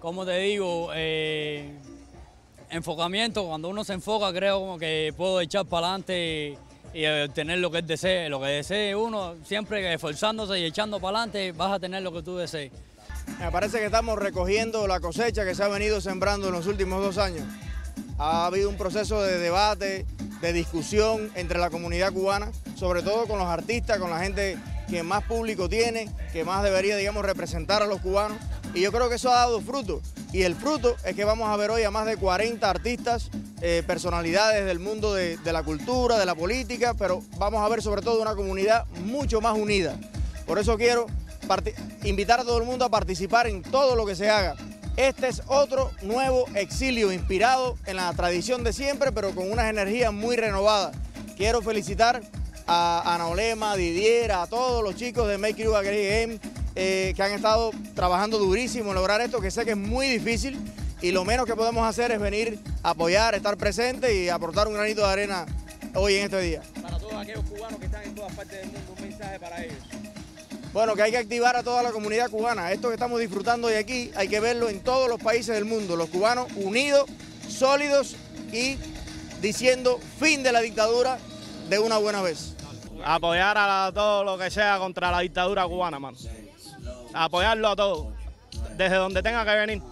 como 0.00 0.26
te 0.26 0.36
digo, 0.38 0.90
eh, 0.94 1.72
enfocamiento, 2.68 3.46
cuando 3.46 3.68
uno 3.70 3.82
se 3.82 3.94
enfoca 3.94 4.30
creo 4.32 4.60
como 4.60 4.78
que 4.78 5.14
puedo 5.16 5.40
echar 5.40 5.64
para 5.64 5.86
adelante 5.86 6.58
y 6.94 7.06
obtener 7.06 7.58
lo 7.58 7.70
que 7.70 7.78
él 7.78 7.86
desee, 7.86 8.28
lo 8.28 8.40
que 8.40 8.46
desee 8.46 8.94
uno, 8.94 9.36
siempre 9.44 9.92
esforzándose 9.92 10.58
y 10.58 10.64
echando 10.64 11.00
para 11.00 11.18
adelante 11.18 11.52
vas 11.52 11.72
a 11.72 11.80
tener 11.80 12.02
lo 12.02 12.12
que 12.12 12.22
tú 12.22 12.36
desees. 12.36 12.72
Me 13.38 13.50
parece 13.50 13.78
que 13.78 13.86
estamos 13.86 14.18
recogiendo 14.18 14.86
la 14.86 15.00
cosecha 15.00 15.44
que 15.44 15.54
se 15.54 15.62
ha 15.62 15.68
venido 15.68 16.00
sembrando 16.00 16.48
en 16.48 16.52
los 16.52 16.66
últimos 16.66 17.02
dos 17.02 17.18
años. 17.18 17.44
Ha 18.18 18.46
habido 18.46 18.68
un 18.68 18.76
proceso 18.76 19.22
de 19.22 19.38
debate, 19.38 20.06
de 20.40 20.52
discusión 20.52 21.30
entre 21.34 21.58
la 21.58 21.70
comunidad 21.70 22.12
cubana, 22.12 22.50
sobre 22.76 23.02
todo 23.02 23.26
con 23.26 23.38
los 23.38 23.48
artistas, 23.48 23.98
con 23.98 24.10
la 24.10 24.20
gente 24.20 24.58
que 24.88 25.02
más 25.02 25.24
público 25.24 25.68
tiene, 25.68 26.10
que 26.32 26.44
más 26.44 26.62
debería, 26.62 26.96
digamos, 26.96 27.24
representar 27.24 27.82
a 27.82 27.86
los 27.86 28.00
cubanos. 28.00 28.38
Y 28.74 28.80
yo 28.80 28.92
creo 28.92 29.08
que 29.08 29.16
eso 29.16 29.30
ha 29.30 29.36
dado 29.36 29.60
fruto. 29.60 30.00
Y 30.32 30.42
el 30.42 30.54
fruto 30.54 30.96
es 31.04 31.14
que 31.14 31.24
vamos 31.24 31.48
a 31.48 31.56
ver 31.56 31.70
hoy 31.70 31.82
a 31.82 31.90
más 31.90 32.06
de 32.06 32.16
40 32.16 32.68
artistas, 32.68 33.30
eh, 33.60 33.82
personalidades 33.86 34.64
del 34.64 34.78
mundo 34.78 35.12
de, 35.12 35.36
de 35.36 35.52
la 35.52 35.62
cultura, 35.62 36.18
de 36.18 36.24
la 36.24 36.34
política, 36.34 36.94
pero 36.94 37.22
vamos 37.38 37.64
a 37.64 37.68
ver 37.68 37.82
sobre 37.82 38.00
todo 38.00 38.20
una 38.22 38.34
comunidad 38.34 38.86
mucho 39.04 39.40
más 39.40 39.56
unida. 39.56 39.98
Por 40.46 40.58
eso 40.58 40.76
quiero 40.76 41.06
invitar 42.04 42.40
a 42.40 42.44
todo 42.44 42.58
el 42.58 42.64
mundo 42.64 42.84
a 42.84 42.88
participar 42.88 43.46
en 43.46 43.62
todo 43.62 43.94
lo 43.94 44.06
que 44.06 44.16
se 44.16 44.30
haga. 44.30 44.56
Este 44.96 45.28
es 45.28 45.42
otro 45.46 45.90
nuevo 46.02 46.46
exilio 46.54 47.12
inspirado 47.12 47.76
en 47.86 47.96
la 47.96 48.12
tradición 48.12 48.62
de 48.64 48.72
siempre, 48.72 49.12
pero 49.12 49.34
con 49.34 49.50
unas 49.50 49.70
energías 49.70 50.12
muy 50.12 50.36
renovadas. 50.36 50.94
Quiero 51.36 51.62
felicitar 51.62 52.22
a 52.66 53.14
Ana 53.14 53.26
Olema, 53.26 53.72
a 53.72 53.76
Didier, 53.76 54.32
a 54.32 54.46
todos 54.46 54.82
los 54.82 54.94
chicos 54.96 55.28
de 55.28 55.38
Make 55.38 55.64
Agree 55.64 56.08
Game 56.08 56.51
eh, 56.74 57.12
que 57.16 57.22
han 57.22 57.32
estado 57.32 57.70
trabajando 57.94 58.38
durísimo 58.38 58.90
en 58.90 58.94
lograr 58.94 59.20
esto, 59.20 59.40
que 59.40 59.50
sé 59.50 59.64
que 59.64 59.72
es 59.72 59.76
muy 59.76 60.06
difícil 60.06 60.58
y 61.00 61.10
lo 61.10 61.24
menos 61.24 61.46
que 61.46 61.54
podemos 61.56 61.86
hacer 61.86 62.12
es 62.12 62.20
venir 62.20 62.58
a 62.82 62.90
apoyar, 62.90 63.34
estar 63.34 63.56
presentes 63.56 64.12
y 64.14 64.28
aportar 64.28 64.68
un 64.68 64.74
granito 64.74 65.00
de 65.06 65.12
arena 65.12 65.46
hoy 65.94 66.14
en 66.16 66.24
este 66.24 66.40
día. 66.40 66.62
para 66.80 66.98
todos 66.98 67.14
aquellos 67.14 67.44
cubanos 67.44 67.78
que 67.80 67.86
están 67.86 68.02
en 68.04 68.14
todas 68.14 68.32
partes 68.34 68.58
del 68.58 68.66
mundo, 68.70 68.94
un 68.96 69.02
mensaje 69.02 69.38
para 69.40 69.62
ellos. 69.64 69.76
Bueno, 70.72 70.94
que 70.94 71.02
hay 71.02 71.10
que 71.10 71.18
activar 71.18 71.54
a 71.56 71.62
toda 71.62 71.82
la 71.82 71.92
comunidad 71.92 72.30
cubana. 72.30 72.72
Esto 72.72 72.88
que 72.88 72.94
estamos 72.94 73.20
disfrutando 73.20 73.66
hoy 73.68 73.74
aquí 73.74 74.10
hay 74.16 74.28
que 74.28 74.40
verlo 74.40 74.70
en 74.70 74.80
todos 74.80 75.06
los 75.08 75.20
países 75.20 75.54
del 75.54 75.66
mundo. 75.66 75.96
Los 75.96 76.08
cubanos 76.08 76.46
unidos, 76.56 77.04
sólidos 77.46 78.16
y 78.52 78.78
diciendo 79.42 80.00
fin 80.18 80.42
de 80.42 80.50
la 80.52 80.60
dictadura 80.60 81.18
de 81.68 81.78
una 81.78 81.98
buena 81.98 82.22
vez. 82.22 82.54
apoyar 83.04 83.58
a 83.58 83.66
la- 83.66 83.92
todo 83.92 84.22
lo 84.24 84.38
que 84.38 84.48
sea 84.50 84.78
contra 84.78 85.10
la 85.10 85.18
dictadura 85.20 85.66
cubana, 85.66 85.98
mano. 85.98 86.16
Apoyarlo 87.14 87.68
a 87.68 87.76
todos, 87.76 88.14
desde 88.76 88.96
donde 88.96 89.22
tenga 89.22 89.44
que 89.44 89.54
venir, 89.54 89.82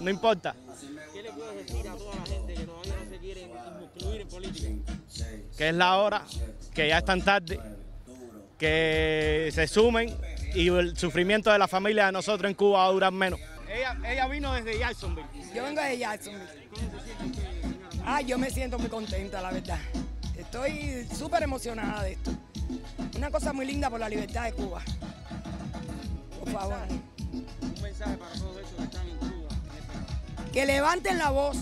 no 0.00 0.10
importa. 0.10 0.54
¿Qué 1.12 1.22
le 1.22 1.32
puedes 1.32 1.66
decir 1.66 1.88
a 1.88 1.94
toda 1.94 2.16
la 2.16 2.26
gente 2.26 2.54
que 2.54 2.64
todavía 2.64 2.94
no 2.96 3.10
se 3.10 3.18
quieren 3.18 3.50
incluir 3.82 4.20
en 4.22 4.28
política? 4.28 4.68
Que 5.56 5.68
es 5.68 5.74
la 5.74 5.98
hora, 5.98 6.22
que 6.74 6.88
ya 6.88 6.98
es 6.98 7.04
tan 7.04 7.22
tarde, 7.22 7.60
que 8.58 9.50
se 9.52 9.66
sumen 9.66 10.16
y 10.54 10.68
el 10.68 10.96
sufrimiento 10.96 11.50
de 11.50 11.58
la 11.58 11.68
familia 11.68 12.06
de 12.06 12.12
nosotros 12.12 12.48
en 12.48 12.54
Cuba 12.54 12.78
va 12.78 12.86
a 12.86 12.92
durar 12.92 13.12
menos. 13.12 13.38
Ella, 13.68 13.96
ella 14.04 14.26
vino 14.28 14.52
desde 14.52 14.78
Jacksonville. 14.78 15.28
Yo 15.54 15.62
vengo 15.62 15.80
de 15.80 15.98
Jacksonville. 15.98 16.48
Ah, 18.04 18.20
yo 18.20 18.38
me 18.38 18.50
siento 18.50 18.78
muy 18.78 18.88
contenta, 18.88 19.40
la 19.40 19.52
verdad. 19.52 19.78
Estoy 20.36 21.06
súper 21.16 21.42
emocionada 21.42 22.02
de 22.02 22.12
esto. 22.12 22.32
Una 23.16 23.30
cosa 23.30 23.52
muy 23.52 23.66
linda 23.66 23.90
por 23.90 24.00
la 24.00 24.08
libertad 24.08 24.44
de 24.44 24.52
Cuba. 24.52 24.82
Favor. 26.52 26.78
Un 27.62 27.82
mensaje 27.82 28.16
para 28.16 28.32
todos 28.32 28.56
esos 28.56 28.74
que 28.76 28.82
están 28.82 29.08
en 29.08 29.16
Cuba. 29.18 29.48
Que 30.52 30.66
levanten 30.66 31.18
la 31.18 31.30
voz, 31.30 31.56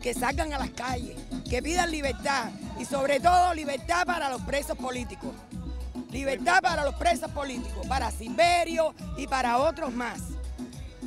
que 0.00 0.14
salgan 0.14 0.52
a 0.54 0.58
las 0.58 0.70
calles, 0.70 1.18
que 1.48 1.62
pidan 1.62 1.90
libertad 1.90 2.50
y 2.78 2.84
sobre 2.86 3.20
todo 3.20 3.52
libertad 3.54 4.06
para 4.06 4.30
los 4.30 4.40
presos 4.42 4.78
políticos. 4.78 5.32
Libertad 6.10 6.60
para 6.62 6.84
los 6.84 6.94
presos 6.94 7.30
políticos, 7.32 7.86
para 7.86 8.10
Silverio 8.10 8.94
y 9.16 9.26
para 9.26 9.58
otros 9.58 9.92
más. 9.92 10.20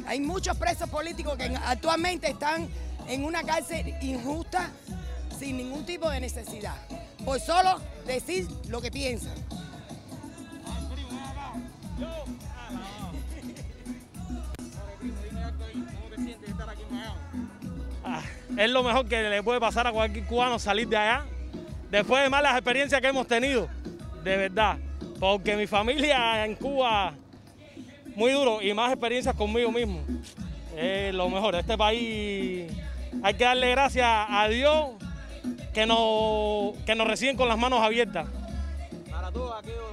Hay 0.05 0.19
muchos 0.19 0.55
presos 0.57 0.89
políticos 0.89 1.35
que 1.37 1.45
actualmente 1.65 2.29
están 2.29 2.69
en 3.07 3.25
una 3.25 3.43
cárcel 3.43 3.95
injusta 4.01 4.69
sin 5.39 5.57
ningún 5.57 5.85
tipo 5.85 6.09
de 6.09 6.19
necesidad, 6.19 6.75
por 7.25 7.39
solo 7.39 7.81
decir 8.05 8.47
lo 8.67 8.81
que 8.81 8.91
piensan. 8.91 9.33
Es 18.57 18.69
lo 18.69 18.83
mejor 18.83 19.07
que 19.07 19.21
le 19.23 19.43
puede 19.43 19.59
pasar 19.59 19.87
a 19.87 19.91
cualquier 19.91 20.25
cubano 20.25 20.59
salir 20.59 20.87
de 20.87 20.97
allá, 20.97 21.25
después 21.89 22.23
de 22.23 22.29
malas 22.29 22.53
experiencias 22.53 23.01
que 23.01 23.07
hemos 23.07 23.27
tenido, 23.27 23.67
de 24.23 24.37
verdad. 24.37 24.77
Porque 25.19 25.55
mi 25.55 25.67
familia 25.67 26.45
en 26.45 26.55
Cuba, 26.55 27.13
muy 28.15 28.31
duro, 28.31 28.61
y 28.61 28.73
más 28.73 28.91
experiencias 28.91 29.35
conmigo 29.35 29.71
mismo. 29.71 30.01
Es 30.75 31.13
lo 31.13 31.29
mejor. 31.29 31.55
Este 31.55 31.77
país 31.77 32.71
hay 33.21 33.33
que 33.35 33.43
darle 33.43 33.71
gracias 33.71 34.07
a 34.07 34.47
Dios 34.49 34.91
que 35.73 35.85
nos, 35.85 36.75
que 36.85 36.95
nos 36.95 37.07
reciben 37.07 37.35
con 37.35 37.47
las 37.47 37.57
manos 37.57 37.81
abiertas. 37.81 38.27
Para 39.09 39.31
todos 39.31 39.57
aquellos 39.59 39.92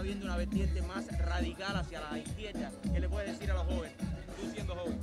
está 0.00 0.02
viendo 0.02 0.24
una 0.24 0.36
vertiente 0.38 0.80
más 0.82 1.06
radical 1.18 1.76
hacia 1.76 2.00
la 2.00 2.18
izquierda. 2.18 2.70
¿Qué 2.90 3.00
le 3.00 3.08
puedes 3.08 3.32
decir 3.32 3.50
a 3.50 3.54
los 3.54 3.64
jóvenes? 3.64 3.92
Tú 4.40 4.50
siendo 4.50 4.74
joven. 4.74 4.98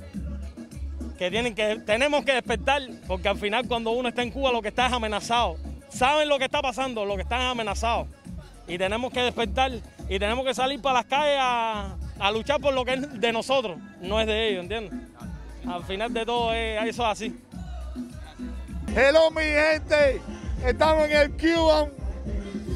que 1.16 1.30
tienen 1.30 1.54
que 1.54 1.76
tenemos 1.86 2.24
que 2.24 2.32
despertar 2.32 2.82
porque 3.06 3.28
al 3.28 3.38
final 3.38 3.68
cuando 3.68 3.92
uno 3.92 4.08
está 4.08 4.22
en 4.22 4.32
Cuba 4.32 4.50
lo 4.50 4.60
que 4.60 4.68
está 4.68 4.86
es 4.88 4.92
amenazado. 4.92 5.56
Saben 5.88 6.28
lo 6.28 6.36
que 6.38 6.46
está 6.46 6.60
pasando, 6.60 7.04
lo 7.04 7.14
que 7.14 7.22
están 7.22 7.42
amenazados. 7.42 8.08
Y 8.66 8.76
tenemos 8.76 9.12
que 9.12 9.20
despertar 9.20 9.70
y 10.08 10.18
tenemos 10.18 10.44
que 10.44 10.54
salir 10.54 10.82
para 10.82 10.98
las 10.98 11.06
calles 11.06 11.38
a, 11.38 11.96
a 12.18 12.32
luchar 12.32 12.60
por 12.60 12.74
lo 12.74 12.84
que 12.84 12.94
es 12.94 13.20
de 13.20 13.32
nosotros, 13.32 13.78
no 14.00 14.20
es 14.20 14.26
de 14.26 14.48
ellos, 14.48 14.64
¿entiendes? 14.64 14.94
Al 15.64 15.84
final 15.84 16.12
de 16.12 16.26
todo 16.26 16.52
es, 16.52 16.82
eso 16.82 17.04
es 17.04 17.08
así. 17.08 17.40
Hello 18.96 19.30
mi 19.30 19.42
gente, 19.42 20.20
estamos 20.66 21.08
en 21.08 21.16
el 21.16 21.30
Cuban 21.36 21.92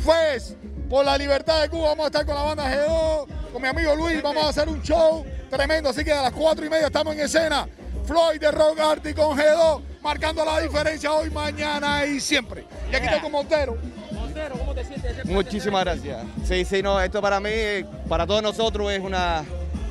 Fest 0.04 0.62
por 0.92 1.06
la 1.06 1.16
libertad 1.16 1.62
de 1.62 1.70
Cuba. 1.70 1.88
Vamos 1.88 2.04
a 2.04 2.06
estar 2.08 2.26
con 2.26 2.34
la 2.34 2.42
banda 2.42 2.70
G2, 2.70 3.26
con 3.50 3.62
mi 3.62 3.66
amigo 3.66 3.96
Luis. 3.96 4.20
Vamos 4.20 4.44
a 4.44 4.50
hacer 4.50 4.68
un 4.68 4.82
show 4.82 5.25
tremendo. 5.49 5.88
Así 5.88 6.04
que 6.04 6.12
a 6.12 6.20
las 6.20 6.32
cuatro 6.32 6.66
y 6.66 6.68
media 6.68 6.88
estamos 6.88 7.14
en 7.14 7.20
escena. 7.20 7.66
Floyd 8.04 8.38
de 8.38 8.50
Rock 8.50 8.78
Arty 8.78 9.14
con 9.14 9.38
G2, 9.38 9.80
marcando 10.02 10.44
la 10.44 10.61
diferencia 10.61 11.11
hoy, 11.11 11.30
mañana 11.30 12.04
y 12.04 12.20
siempre. 12.20 12.66
Y 12.90 12.94
aquí 12.94 13.06
estoy 13.06 13.20
con 13.20 13.32
Montero. 13.32 13.78
Montero, 14.11 14.54
¿cómo 14.58 14.75
te 14.75 14.84
sientes? 14.84 15.25
Muchísimas 15.25 15.82
gracias. 15.82 16.26
Sí, 16.44 16.62
sí, 16.66 16.82
no, 16.82 17.00
esto 17.00 17.22
para 17.22 17.40
mí, 17.40 17.50
para 18.06 18.26
todos 18.26 18.42
nosotros 18.42 18.92
es 18.92 19.00
una, 19.00 19.46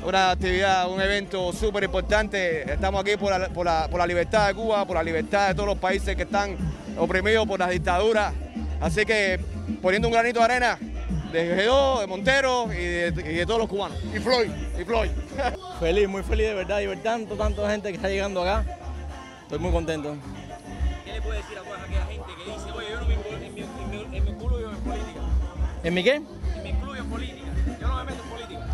una 0.06 0.30
actividad, 0.30 0.88
un 0.88 1.00
evento 1.00 1.52
súper 1.52 1.82
importante. 1.82 2.72
Estamos 2.72 3.00
aquí 3.00 3.16
por 3.16 3.36
la, 3.36 3.48
por, 3.48 3.66
la, 3.66 3.88
por 3.88 3.98
la 3.98 4.06
libertad 4.06 4.46
de 4.46 4.54
Cuba, 4.54 4.86
por 4.86 4.94
la 4.94 5.02
libertad 5.02 5.48
de 5.48 5.54
todos 5.54 5.68
los 5.68 5.78
países 5.78 6.14
que 6.14 6.22
están 6.22 6.56
oprimidos 6.96 7.44
por 7.48 7.58
las 7.58 7.70
dictaduras. 7.70 8.32
Así 8.80 9.04
que 9.04 9.40
poniendo 9.80 10.06
un 10.06 10.14
granito 10.14 10.38
de 10.38 10.44
arena 10.44 10.78
de 11.32 11.66
G2, 11.68 12.00
de 12.00 12.06
Montero 12.06 12.72
y 12.72 12.76
de, 12.76 13.08
y 13.32 13.34
de 13.36 13.46
todos 13.46 13.60
los 13.60 13.68
cubanos. 13.68 13.98
Y 14.14 14.18
Floyd. 14.18 14.50
Y 14.80 14.84
Floyd. 14.84 15.10
Feliz, 15.80 16.08
muy 16.08 16.22
feliz 16.22 16.46
de 16.48 16.54
verdad 16.54 16.80
y 16.80 16.86
ver 16.86 17.02
tanto, 17.02 17.34
tanta 17.34 17.70
gente 17.70 17.88
que 17.90 17.96
está 17.96 18.08
llegando 18.08 18.42
acá. 18.42 18.64
Estoy 19.42 19.58
muy 19.58 19.72
contento. 19.72 20.14
¿Qué 21.04 21.12
le 21.12 21.22
puedes 21.22 21.42
decir 21.42 21.58
a 21.58 21.62
toda 21.62 21.82
aquella 21.82 22.06
gente 22.06 22.24
que 22.44 22.50
dice, 22.52 22.70
oye, 22.72 22.86
yo 22.90 23.00
no 23.00 23.06
me, 23.08 23.16
inclu- 23.16 23.42
en 23.46 23.54
mi, 23.54 23.60
en 23.62 24.10
mi- 24.10 24.16
en 24.16 24.24
mi 24.24 24.30
incluyo 24.30 24.70
en 24.70 24.76
política? 24.76 25.20
¿En 25.84 25.94
mi 25.94 26.04
qué? 26.04 26.20
Me 26.62 26.68
incluyo 26.70 27.00
en 27.02 27.10
política. 27.10 27.48
Yo 27.80 27.88
no 27.88 27.96
me 27.96 28.04
meto 28.04 28.22
en 28.22 28.30
política. 28.30 28.66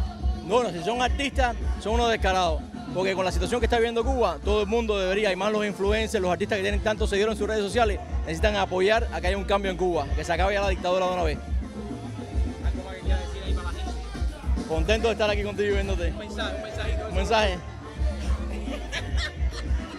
Bueno, 0.44 0.70
si 0.70 0.82
son 0.84 1.00
artistas, 1.02 1.56
son 1.80 1.94
unos 1.94 2.10
descarados. 2.10 2.60
Porque 2.94 3.14
con 3.14 3.24
la 3.24 3.30
situación 3.32 3.60
que 3.60 3.66
está 3.66 3.76
viviendo 3.76 4.02
Cuba, 4.02 4.38
todo 4.44 4.62
el 4.62 4.66
mundo 4.66 4.98
debería, 4.98 5.30
y 5.30 5.36
más 5.36 5.52
los 5.52 5.64
influencers, 5.66 6.22
los 6.22 6.32
artistas 6.32 6.56
que 6.56 6.62
tienen 6.62 6.80
tantos 6.80 7.10
seguidores 7.10 7.34
en 7.34 7.38
sus 7.38 7.46
redes 7.48 7.62
sociales, 7.62 8.00
necesitan 8.22 8.56
apoyar 8.56 9.06
a 9.12 9.20
que 9.20 9.26
haya 9.28 9.36
un 9.36 9.44
cambio 9.44 9.70
en 9.70 9.76
Cuba, 9.76 10.06
que 10.16 10.24
se 10.24 10.32
acabe 10.32 10.54
ya 10.54 10.62
la 10.62 10.68
dictadura 10.70 11.06
de 11.06 11.12
una 11.12 11.22
vez. 11.22 11.38
Contento 14.68 15.08
de 15.08 15.12
estar 15.14 15.30
aquí 15.30 15.42
contigo 15.42 15.70
y 15.70 15.72
viéndote. 15.72 16.10
Un 16.10 16.18
mensaje, 16.18 16.56
un 16.56 16.62
mensajito. 16.62 17.08
Un 17.08 17.14
mensaje. 17.14 17.58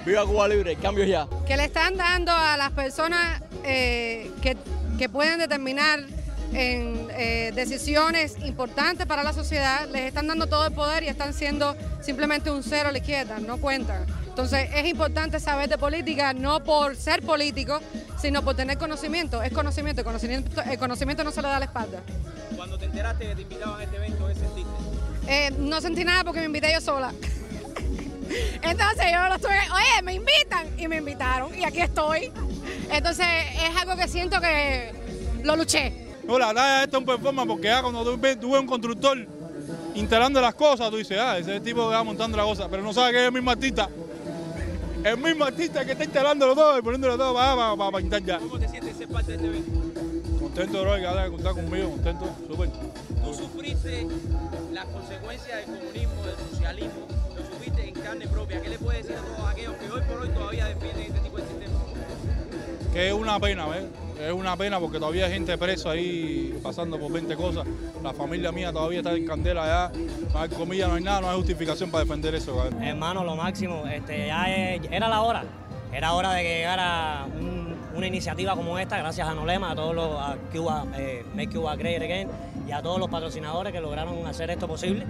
Viva 0.05 0.25
Cuba 0.25 0.47
libre, 0.47 0.75
cambio 0.75 1.03
ya. 1.05 1.27
que 1.45 1.57
le 1.57 1.65
están 1.65 1.97
dando 1.97 2.31
a 2.31 2.55
las 2.55 2.71
personas 2.71 3.41
eh, 3.63 4.31
que, 4.41 4.55
que 4.97 5.09
pueden 5.09 5.39
determinar 5.39 5.99
en 6.53 7.07
eh, 7.11 7.51
decisiones 7.53 8.37
importantes 8.43 9.05
para 9.05 9.23
la 9.23 9.33
sociedad, 9.33 9.87
les 9.91 10.03
están 10.03 10.27
dando 10.27 10.47
todo 10.47 10.65
el 10.67 10.73
poder 10.73 11.03
y 11.03 11.07
están 11.07 11.33
siendo 11.33 11.75
simplemente 12.01 12.49
un 12.49 12.63
cero 12.63 12.89
a 12.89 12.91
la 12.91 12.97
izquierda, 12.97 13.39
no 13.39 13.57
cuentan. 13.57 14.05
Entonces 14.39 14.69
es 14.73 14.87
importante 14.87 15.37
saber 15.41 15.67
de 15.67 15.77
política 15.77 16.31
no 16.31 16.63
por 16.63 16.95
ser 16.95 17.21
político, 17.21 17.81
sino 18.21 18.41
por 18.41 18.55
tener 18.55 18.77
conocimiento. 18.77 19.43
Es 19.43 19.51
conocimiento, 19.51 19.99
el 19.99 20.05
conocimiento, 20.05 20.61
el 20.61 20.79
conocimiento 20.79 21.25
no 21.25 21.31
se 21.31 21.41
le 21.41 21.49
da 21.49 21.57
a 21.57 21.59
la 21.59 21.65
espalda. 21.65 21.99
Cuando 22.55 22.77
te 22.77 22.85
enteraste 22.85 23.27
que 23.27 23.35
te 23.35 23.41
invitaban 23.41 23.81
a 23.81 23.83
este 23.83 23.97
evento, 23.97 24.27
¿qué 24.27 24.35
sentiste? 24.35 24.71
Eh, 25.27 25.51
no 25.59 25.81
sentí 25.81 26.05
nada 26.05 26.23
porque 26.23 26.39
me 26.39 26.45
invité 26.45 26.71
yo 26.71 26.79
sola. 26.79 27.11
Entonces 28.61 29.05
yo 29.11 29.27
lo 29.27 29.35
estuve, 29.35 29.59
oye, 29.73 30.03
me 30.03 30.13
invitan 30.13 30.79
y 30.79 30.87
me 30.87 30.95
invitaron 30.99 31.53
y 31.59 31.65
aquí 31.65 31.81
estoy. 31.81 32.31
Entonces 32.89 33.27
es 33.61 33.75
algo 33.75 33.97
que 33.97 34.07
siento 34.07 34.39
que 34.39 34.93
lo 35.43 35.57
luché. 35.57 36.13
No, 36.23 36.39
la 36.39 36.47
verdad 36.47 36.83
esto 36.85 36.95
es 36.95 37.01
un 37.01 37.05
performance 37.05 37.45
porque 37.45 37.67
ya 37.67 37.81
cuando 37.81 38.05
tú 38.05 38.17
ves, 38.17 38.39
tú 38.39 38.53
ves 38.53 38.61
un 38.61 38.67
constructor 38.67 39.17
instalando 39.95 40.39
las 40.39 40.55
cosas, 40.55 40.89
tú 40.89 40.95
dices, 40.95 41.19
ah, 41.19 41.37
ese 41.37 41.51
es 41.51 41.57
el 41.57 41.61
tipo 41.61 41.89
que 41.89 41.95
va 41.95 42.05
montando 42.05 42.37
la 42.37 42.43
cosa, 42.43 42.69
pero 42.69 42.81
no 42.81 42.93
sabes 42.93 43.11
que 43.11 43.19
es 43.19 43.25
el 43.25 43.33
mismo 43.33 43.51
artista. 43.51 43.89
El 45.03 45.17
mismo 45.17 45.45
artista 45.45 45.85
que 45.85 45.93
está 45.93 46.03
instalándolo 46.03 46.55
todo 46.55 46.77
y 46.77 46.81
poniéndolo 46.81 47.17
todo 47.17 47.33
para, 47.33 47.55
para, 47.55 47.77
para 47.77 47.97
pintar 47.97 48.21
ya. 48.21 48.37
¿Cómo 48.39 48.59
te 48.59 48.67
sientes 48.67 48.97
ser 48.97 49.07
parte 49.07 49.31
de 49.31 49.37
este 49.37 49.47
evento? 49.47 49.71
Contento, 50.39 50.81
bro, 50.81 50.95
que 50.95 51.01
que 51.01 51.29
contar 51.31 51.53
conmigo, 51.53 51.89
contento, 51.91 52.35
súper. 52.47 52.69
Tú 53.23 53.33
sufriste 53.33 54.07
las 54.73 54.85
consecuencias 54.85 55.57
del 55.57 55.79
comunismo, 55.79 56.23
del 56.25 56.35
socialismo, 56.51 57.07
lo 57.35 57.45
sufriste 57.45 57.87
en 57.87 57.93
carne 57.93 58.27
propia. 58.27 58.61
¿Qué 58.61 58.69
le 58.69 58.77
puedes 58.77 59.07
decir 59.07 59.17
a 59.17 59.35
todos 59.35 59.49
aquellos 59.49 59.75
que 59.75 59.89
hoy 59.89 60.01
por 60.01 60.19
hoy 60.21 60.29
todavía 60.29 60.65
defienden 60.67 61.03
este 61.03 61.19
tipo 61.19 61.37
de 61.37 61.43
sistema? 61.43 61.79
Que 62.91 63.07
es 63.07 63.13
una 63.13 63.39
pena, 63.39 63.67
¿ves? 63.67 63.83
Es 64.19 64.33
una 64.33 64.57
pena 64.57 64.79
porque 64.79 64.99
todavía 64.99 65.25
hay 65.27 65.31
gente 65.33 65.57
presa 65.57 65.91
ahí 65.91 66.57
pasando 66.61 66.99
por 66.99 67.11
20 67.11 67.35
cosas. 67.37 67.65
La 68.03 68.13
familia 68.13 68.51
mía 68.51 68.71
todavía 68.73 68.99
está 68.99 69.13
en 69.13 69.25
candela 69.25 69.63
allá. 69.63 69.91
No 70.33 70.39
hay 70.39 70.49
comida, 70.49 70.87
no 70.89 70.95
hay 70.95 71.03
nada, 71.03 71.21
no 71.21 71.29
hay 71.29 71.37
justificación 71.37 71.89
para 71.89 72.03
defender 72.03 72.35
eso. 72.35 72.65
Hermano, 72.81 73.23
lo 73.23 73.35
máximo, 73.37 73.85
este, 73.87 74.27
ya 74.27 74.45
era 74.49 75.07
la 75.07 75.21
hora. 75.21 75.43
Era 75.93 76.13
hora 76.13 76.33
de 76.33 76.43
que 76.43 76.49
llegara 76.57 77.25
un- 77.33 77.75
una 77.95 78.07
iniciativa 78.07 78.55
como 78.55 78.77
esta, 78.77 78.97
gracias 78.97 79.27
a 79.27 79.33
Nolema, 79.33 79.71
a 79.71 79.75
todos 79.75 79.95
los 79.95 80.19
a 80.19 80.35
Cuba, 80.53 80.85
eh, 80.97 81.25
Make 81.33 81.55
Cuba 81.55 81.75
Great 81.77 82.01
Again 82.01 82.27
y 82.67 82.71
a 82.73 82.81
todos 82.81 82.99
los 82.99 83.09
patrocinadores 83.09 83.71
que 83.73 83.79
lograron 83.81 84.27
hacer 84.27 84.49
esto 84.51 84.67
posible. 84.67 85.05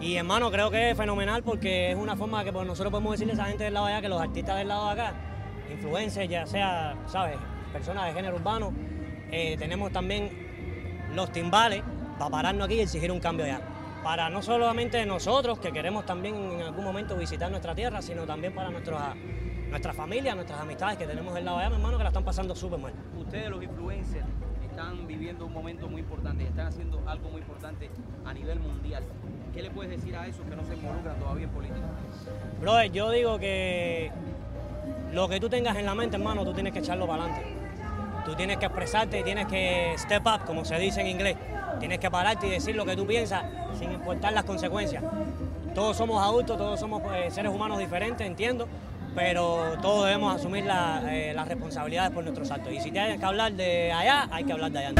Y 0.00 0.14
hermano, 0.16 0.50
creo 0.50 0.70
que 0.70 0.90
es 0.90 0.96
fenomenal 0.96 1.42
porque 1.42 1.90
es 1.90 1.96
una 1.96 2.14
forma 2.16 2.44
que 2.44 2.52
pues, 2.52 2.66
nosotros 2.66 2.90
podemos 2.92 3.12
decirle 3.12 3.32
a 3.32 3.34
esa 3.34 3.44
gente 3.46 3.64
del 3.64 3.74
lado 3.74 3.86
de 3.86 3.92
allá 3.94 4.02
que 4.02 4.08
los 4.08 4.20
artistas 4.20 4.56
del 4.58 4.68
lado 4.68 4.86
de 4.86 4.92
acá, 4.92 5.12
influencers, 5.70 6.28
ya 6.30 6.46
sea, 6.46 6.94
¿sabes? 7.06 7.36
Personas 7.74 8.06
de 8.06 8.12
género 8.12 8.36
urbano, 8.36 8.72
eh, 9.32 9.56
tenemos 9.58 9.90
también 9.90 10.30
los 11.12 11.32
timbales 11.32 11.82
para 12.16 12.30
pararnos 12.30 12.66
aquí 12.66 12.74
y 12.74 12.80
exigir 12.82 13.10
un 13.10 13.18
cambio 13.18 13.46
allá. 13.46 13.60
Para 14.04 14.30
no 14.30 14.42
solamente 14.42 15.04
nosotros, 15.04 15.58
que 15.58 15.72
queremos 15.72 16.06
también 16.06 16.36
en 16.36 16.62
algún 16.62 16.84
momento 16.84 17.16
visitar 17.16 17.50
nuestra 17.50 17.74
tierra, 17.74 18.00
sino 18.00 18.26
también 18.26 18.54
para 18.54 18.70
nuestros, 18.70 19.00
nuestras 19.70 19.96
familias, 19.96 20.36
nuestras 20.36 20.60
amistades 20.60 20.98
que 20.98 21.06
tenemos 21.08 21.34
de 21.34 21.40
allá, 21.40 21.68
mi 21.68 21.74
hermano, 21.74 21.96
que 21.96 22.04
la 22.04 22.10
están 22.10 22.24
pasando 22.24 22.54
súper 22.54 22.78
mal. 22.78 22.92
Ustedes, 23.18 23.50
los 23.50 23.60
influencers, 23.60 24.24
están 24.70 25.08
viviendo 25.08 25.44
un 25.44 25.52
momento 25.52 25.88
muy 25.88 26.02
importante, 26.02 26.44
están 26.44 26.68
haciendo 26.68 27.02
algo 27.08 27.28
muy 27.28 27.40
importante 27.40 27.90
a 28.24 28.32
nivel 28.32 28.60
mundial. 28.60 29.02
¿Qué 29.52 29.62
le 29.62 29.70
puedes 29.72 29.90
decir 29.90 30.14
a 30.14 30.28
esos 30.28 30.46
que 30.46 30.54
no 30.54 30.64
se 30.64 30.74
involucran 30.74 31.18
todavía 31.18 31.44
en 31.46 31.50
política? 31.50 31.86
Brother, 32.60 32.92
yo 32.92 33.10
digo 33.10 33.36
que 33.40 34.12
lo 35.12 35.28
que 35.28 35.40
tú 35.40 35.48
tengas 35.48 35.76
en 35.76 35.86
la 35.86 35.96
mente, 35.96 36.16
hermano, 36.16 36.44
tú 36.44 36.52
tienes 36.52 36.72
que 36.72 36.78
echarlo 36.78 37.08
para 37.08 37.24
adelante. 37.24 37.63
Tú 38.24 38.34
tienes 38.34 38.56
que 38.56 38.66
expresarte 38.66 39.20
y 39.20 39.22
tienes 39.22 39.46
que 39.46 39.94
step 39.98 40.26
up, 40.26 40.44
como 40.46 40.64
se 40.64 40.78
dice 40.78 41.00
en 41.00 41.08
inglés. 41.08 41.36
Tienes 41.78 41.98
que 41.98 42.10
pararte 42.10 42.46
y 42.46 42.50
decir 42.50 42.74
lo 42.74 42.84
que 42.84 42.96
tú 42.96 43.06
piensas 43.06 43.44
sin 43.78 43.92
importar 43.92 44.32
las 44.32 44.44
consecuencias. 44.44 45.02
Todos 45.74 45.96
somos 45.96 46.22
adultos, 46.22 46.56
todos 46.56 46.78
somos 46.80 47.02
pues, 47.02 47.34
seres 47.34 47.52
humanos 47.52 47.78
diferentes, 47.78 48.26
entiendo, 48.26 48.68
pero 49.14 49.76
todos 49.82 50.06
debemos 50.06 50.34
asumir 50.36 50.64
eh, 51.08 51.32
las 51.34 51.48
responsabilidades 51.48 52.12
por 52.12 52.22
nuestros 52.24 52.50
actos. 52.50 52.72
Y 52.72 52.80
si 52.80 52.90
tienes 52.90 53.18
que 53.18 53.26
hablar 53.26 53.52
de 53.52 53.92
allá, 53.92 54.28
hay 54.30 54.44
que 54.44 54.52
hablar 54.52 54.70
de 54.70 54.78
allá. 54.78 54.92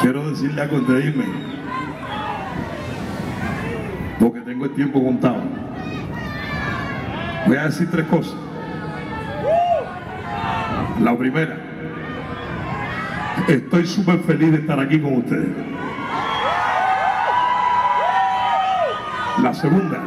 Quiero 0.00 0.30
decirle 0.30 0.62
a 0.62 0.68
contraírme, 0.68 1.24
porque 4.20 4.40
tengo 4.40 4.64
el 4.64 4.74
tiempo 4.74 5.02
contado. 5.02 5.42
Voy 7.46 7.56
a 7.56 7.64
decir 7.64 7.90
tres 7.90 8.06
cosas. 8.06 8.36
La 11.00 11.16
primera, 11.16 11.56
Estoy 13.48 13.86
súper 13.86 14.18
feliz 14.20 14.52
de 14.52 14.58
estar 14.58 14.78
aquí 14.78 15.00
con 15.00 15.16
ustedes. 15.16 15.48
La 19.42 19.54
segunda, 19.54 20.02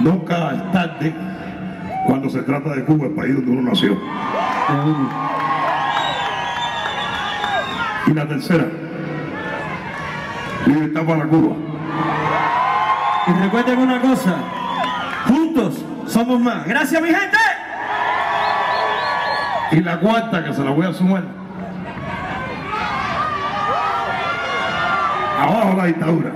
nunca 0.00 0.52
es 0.54 0.72
tarde 0.72 1.14
cuando 2.06 2.28
se 2.28 2.42
trata 2.42 2.70
de 2.70 2.84
Cuba, 2.84 3.06
el 3.06 3.12
país 3.12 3.34
donde 3.36 3.50
uno 3.52 3.62
nació. 3.70 3.96
Y 8.08 8.14
la 8.14 8.26
tercera, 8.26 8.64
libertad 10.64 11.02
para 11.04 11.26
Cuba. 11.26 11.56
Y 13.26 13.32
recuerden 13.32 13.78
una 13.80 14.00
cosa, 14.00 14.36
juntos 15.26 15.84
somos 16.06 16.40
más. 16.40 16.66
Gracias 16.66 17.02
mi 17.02 17.08
gente. 17.08 17.36
Y 19.72 19.80
la 19.80 20.00
cuarta, 20.00 20.42
que 20.42 20.54
se 20.54 20.64
la 20.64 20.70
voy 20.70 20.86
a 20.86 20.92
sumar. 20.94 21.24
Abajo 25.38 25.74
la 25.76 25.84
dictadura. 25.84 26.32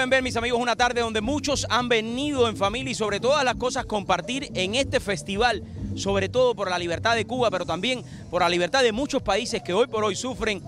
Pueden 0.00 0.08
ver, 0.08 0.22
mis 0.22 0.36
amigos, 0.36 0.58
una 0.58 0.76
tarde 0.76 1.02
donde 1.02 1.20
muchos 1.20 1.66
han 1.68 1.90
venido 1.90 2.48
en 2.48 2.56
familia 2.56 2.92
y 2.92 2.94
sobre 2.94 3.20
todas 3.20 3.44
las 3.44 3.56
cosas 3.56 3.84
compartir 3.84 4.50
en 4.54 4.74
este 4.74 4.98
festival, 4.98 5.62
sobre 5.94 6.30
todo 6.30 6.54
por 6.54 6.70
la 6.70 6.78
libertad 6.78 7.16
de 7.16 7.26
Cuba, 7.26 7.50
pero 7.50 7.66
también 7.66 8.02
por 8.30 8.40
la 8.40 8.48
libertad 8.48 8.82
de 8.82 8.92
muchos 8.92 9.20
países 9.20 9.60
que 9.62 9.74
hoy 9.74 9.88
por 9.88 10.02
hoy 10.02 10.16
sufren 10.16 10.62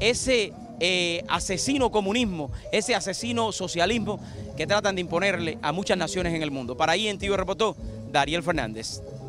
ese 0.00 0.52
eh, 0.80 1.22
asesino 1.28 1.92
comunismo, 1.92 2.50
ese 2.72 2.96
asesino 2.96 3.52
socialismo 3.52 4.18
que 4.56 4.66
tratan 4.66 4.96
de 4.96 5.02
imponerle 5.02 5.56
a 5.62 5.70
muchas 5.70 5.96
naciones 5.96 6.34
en 6.34 6.42
el 6.42 6.50
mundo. 6.50 6.76
Para 6.76 6.94
ahí 6.94 7.06
en 7.06 7.16
Tío 7.16 7.36
reportó 7.36 7.76
Dariel 8.10 8.42
Fernández. 8.42 9.00